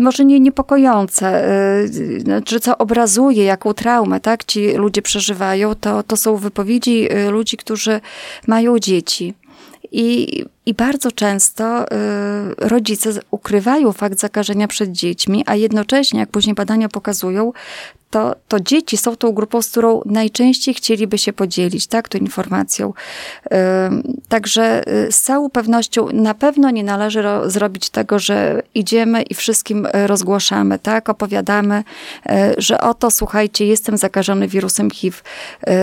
[0.00, 1.48] może nie niepokojące,
[1.84, 7.30] y, znaczy co obrazuje, jaką traumę tak, ci ludzie przeżywają, to, to są wypowiedzi y,
[7.30, 8.00] ludzi, którzy
[8.46, 9.34] mają dzieci.
[9.92, 11.86] I, I bardzo często y,
[12.58, 17.52] rodzice ukrywają fakt zakażenia przed dziećmi, a jednocześnie, jak później badania pokazują,
[18.10, 22.92] to, to dzieci są tą grupą, z którą najczęściej chcieliby się podzielić, tak, tą informacją.
[24.28, 29.86] Także y, z całą pewnością na pewno nie należy zrobić tego, że idziemy i wszystkim
[29.86, 31.84] y, rozgłaszamy, tak, opowiadamy,
[32.26, 35.18] y, że oto, słuchajcie, jestem zakażony wirusem HIV.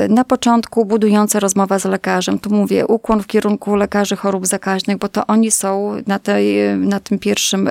[0.10, 4.67] Na początku budująca rozmowa z lekarzem, tu mówię, ukłon w kierunku lekarzy chorób zakaźnych,
[5.00, 7.70] bo to oni są na, tej, na tym pierwszym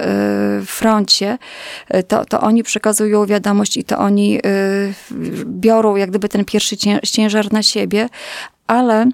[0.67, 1.39] froncie,
[2.09, 4.95] to, to oni przekazują wiadomość i to oni Y,
[5.47, 8.09] biorą jak gdyby ten pierwszy ciężar na siebie,
[8.67, 9.07] ale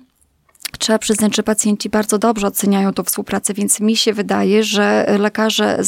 [0.78, 5.78] trzeba przyznać, że pacjenci bardzo dobrze oceniają tą współpracę, więc mi się wydaje, że lekarze,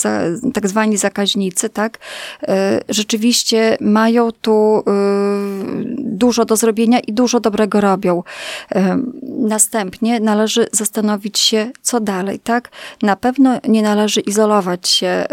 [0.55, 1.99] tak zwani zakaźnicy, tak,
[2.43, 2.47] y,
[2.89, 4.83] rzeczywiście mają tu y,
[5.99, 8.23] dużo do zrobienia i dużo dobrego robią.
[9.23, 12.71] Następnie należy zastanowić się, co dalej, tak?
[13.03, 15.25] Na pewno nie należy izolować się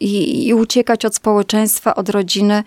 [0.00, 2.64] i, i uciekać od społeczeństwa, od rodziny.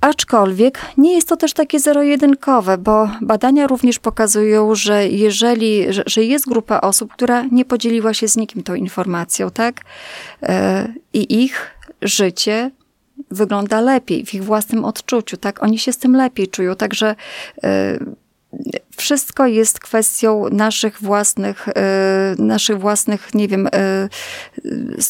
[0.00, 6.48] Aczkolwiek nie jest to też takie zero-jedynkowe, bo badania również pokazują, że jeżeli, że, jest
[6.48, 9.80] grupa osób, która nie podzieliła się z nikim tą informacją, tak?
[10.42, 11.70] E, I ich
[12.02, 12.70] życie
[13.30, 15.62] wygląda lepiej w ich własnym odczuciu, tak?
[15.62, 17.16] Oni się z tym lepiej czują, także
[17.62, 17.98] e,
[18.96, 24.08] wszystko jest kwestią naszych własnych, e, naszych własnych, nie wiem, e,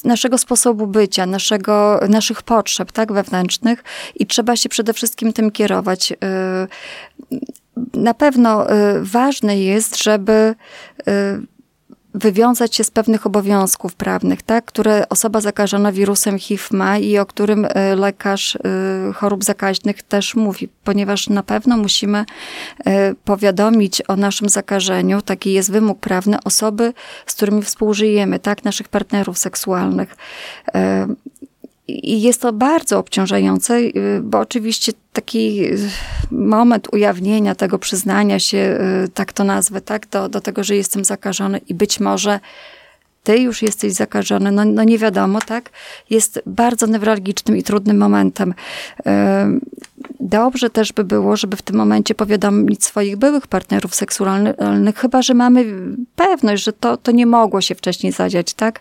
[0.05, 3.85] naszego sposobu bycia, naszego, naszych potrzeb, tak, wewnętrznych
[4.15, 6.13] i trzeba się przede wszystkim tym kierować.
[6.13, 6.17] E,
[7.95, 8.67] na pewno
[9.01, 10.55] ważne jest, żeby
[12.15, 17.27] wywiązać się z pewnych obowiązków prawnych, tak, które osoba zakażona wirusem HIV ma i o
[17.27, 18.61] którym e, lekarz e,
[19.13, 22.25] chorób zakaźnych też mówi, ponieważ na pewno musimy
[22.87, 26.93] e, powiadomić o naszym zakażeniu, taki jest wymóg prawny, osoby,
[27.27, 30.17] z którymi współżyjemy, tak, naszych partnerów seksualnych.
[31.91, 35.79] I jest to bardzo obciążające, y, bo oczywiście taki y,
[36.31, 41.05] moment ujawnienia tego, przyznania się, y, tak to nazwę, tak, do, do tego, że jestem
[41.05, 42.41] zakażony i być może
[43.23, 45.71] ty już jesteś zakażony, no, no nie wiadomo, tak?
[46.11, 48.55] Jest bardzo newralgicznym i trudnym momentem.
[50.21, 54.57] Dobrze też by było, żeby w tym momencie powiadomić swoich byłych partnerów seksualnych,
[54.97, 55.65] chyba że mamy
[56.17, 58.81] pewność, że to, to nie mogło się wcześniej zadziać, tak?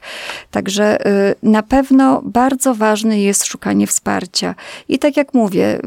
[0.51, 4.55] Także y, na pewno bardzo ważne jest szukanie wsparcia.
[4.89, 5.79] I tak jak mówię,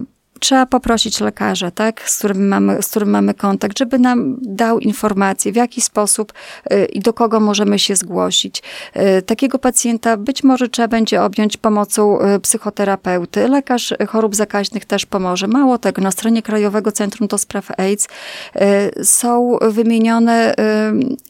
[0.42, 5.52] trzeba poprosić lekarza, tak, z którym mamy, z którym mamy kontakt, żeby nam dał informację,
[5.52, 6.32] w jaki sposób
[6.72, 8.62] y, i do kogo możemy się zgłosić.
[9.18, 13.48] Y, takiego pacjenta być może trzeba będzie objąć pomocą y, psychoterapeuty.
[13.48, 15.46] Lekarz chorób zakaźnych też pomoże.
[15.46, 18.08] Mało tego, na stronie Krajowego Centrum do Spraw AIDS
[19.02, 20.54] są wymienione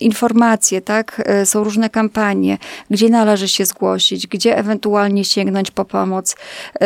[0.01, 2.59] informacje, tak, są różne kampanie,
[2.91, 6.37] gdzie należy się zgłosić, gdzie ewentualnie sięgnąć po pomoc.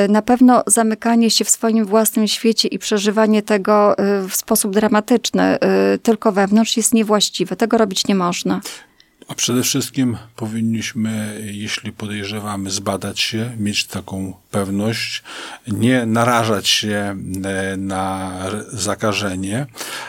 [0.09, 4.73] Na pewno zamykanie się w swoim własnym własnym świecie i przeżywanie tego y, w sposób
[4.75, 5.59] dramatyczny
[5.95, 7.57] y, tylko wewnątrz jest niewłaściwe.
[7.57, 8.61] Tego robić nie można.
[9.29, 15.23] A przede wszystkim powinniśmy, jeśli podejrzewamy, zbadać się, mieć taką pewność,
[15.67, 18.33] nie narażać się e, na
[18.69, 19.67] zakażenie,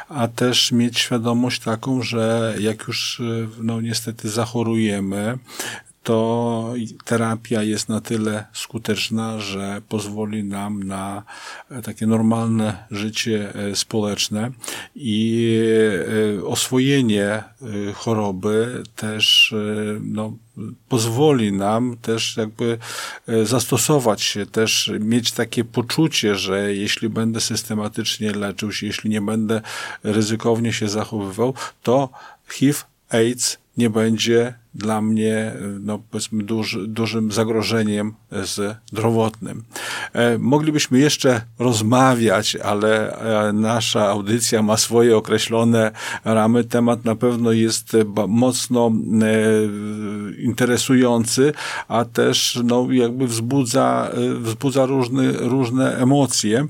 [0.09, 3.23] a też mieć świadomość taką, że jak już e,
[3.63, 5.37] no, niestety zachorujemy,
[6.07, 6.73] to
[7.05, 11.23] terapia jest na tyle skuteczna, że pozwoli nam na
[11.83, 14.51] takie normalne życie społeczne
[14.95, 15.59] i
[16.45, 17.43] oswojenie
[17.95, 19.55] choroby też
[20.01, 20.33] no,
[20.89, 22.77] pozwoli nam też jakby
[23.27, 29.21] e, zastosować się, też mieć takie poczucie, że jeśli będę systematycznie leczył się, jeśli nie
[29.21, 29.61] będę
[30.03, 31.53] ryzykownie się zachowywał,
[31.83, 32.09] to
[32.49, 32.79] HIV,
[33.09, 38.13] AIDS nie będzie dla mnie no, powiedzmy duży, dużym zagrożeniem
[38.91, 39.63] zdrowotnym.
[40.13, 43.17] E, moglibyśmy jeszcze rozmawiać, ale
[43.49, 45.91] e, nasza audycja ma swoje określone
[46.25, 46.63] ramy.
[46.63, 47.97] Temat na pewno jest
[48.27, 49.31] mocno e,
[50.41, 51.53] interesujący,
[51.87, 56.67] a też no, jakby wzbudza, wzbudza różne, różne emocje.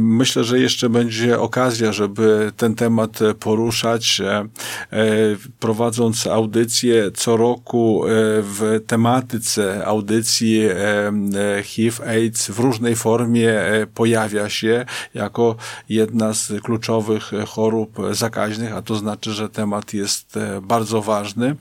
[0.00, 4.22] Myślę, że jeszcze będzie okazja, żeby ten temat poruszać,
[5.60, 8.08] prowadząc audycję audycje co roku e,
[8.42, 10.72] w tematyce audycji e,
[11.58, 13.54] e, HIV, AIDS w różnej formie
[13.94, 14.84] pojawia się
[15.14, 15.56] jako
[15.88, 21.56] jedna z kluczowych chorób zakaźnych, a to znaczy, że temat jest bardzo ważny.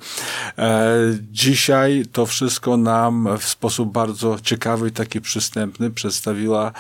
[1.32, 6.72] Dzisiaj to wszystko nam w sposób bardzo ciekawy i taki przystępny przedstawiła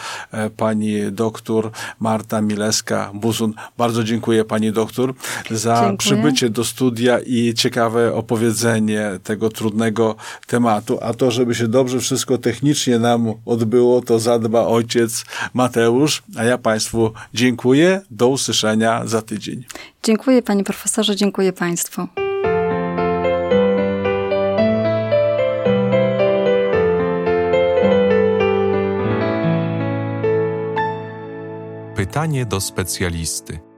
[0.57, 3.51] pani doktor Marta Mileska-Buzun.
[3.77, 5.13] Bardzo dziękuję pani doktor
[5.51, 5.97] za dziękuję.
[5.97, 10.15] przybycie do studia i ciekawe ciekawe opowiedzenie tego trudnego
[10.47, 16.43] tematu, a to, żeby się dobrze wszystko technicznie nam odbyło, to zadba ojciec Mateusz, a
[16.43, 18.01] ja Państwu dziękuję.
[18.11, 19.63] Do usłyszenia za tydzień.
[20.03, 22.07] Dziękuję Panie Profesorze, dziękuję Państwu.
[31.95, 33.72] Pytanie do specjalisty.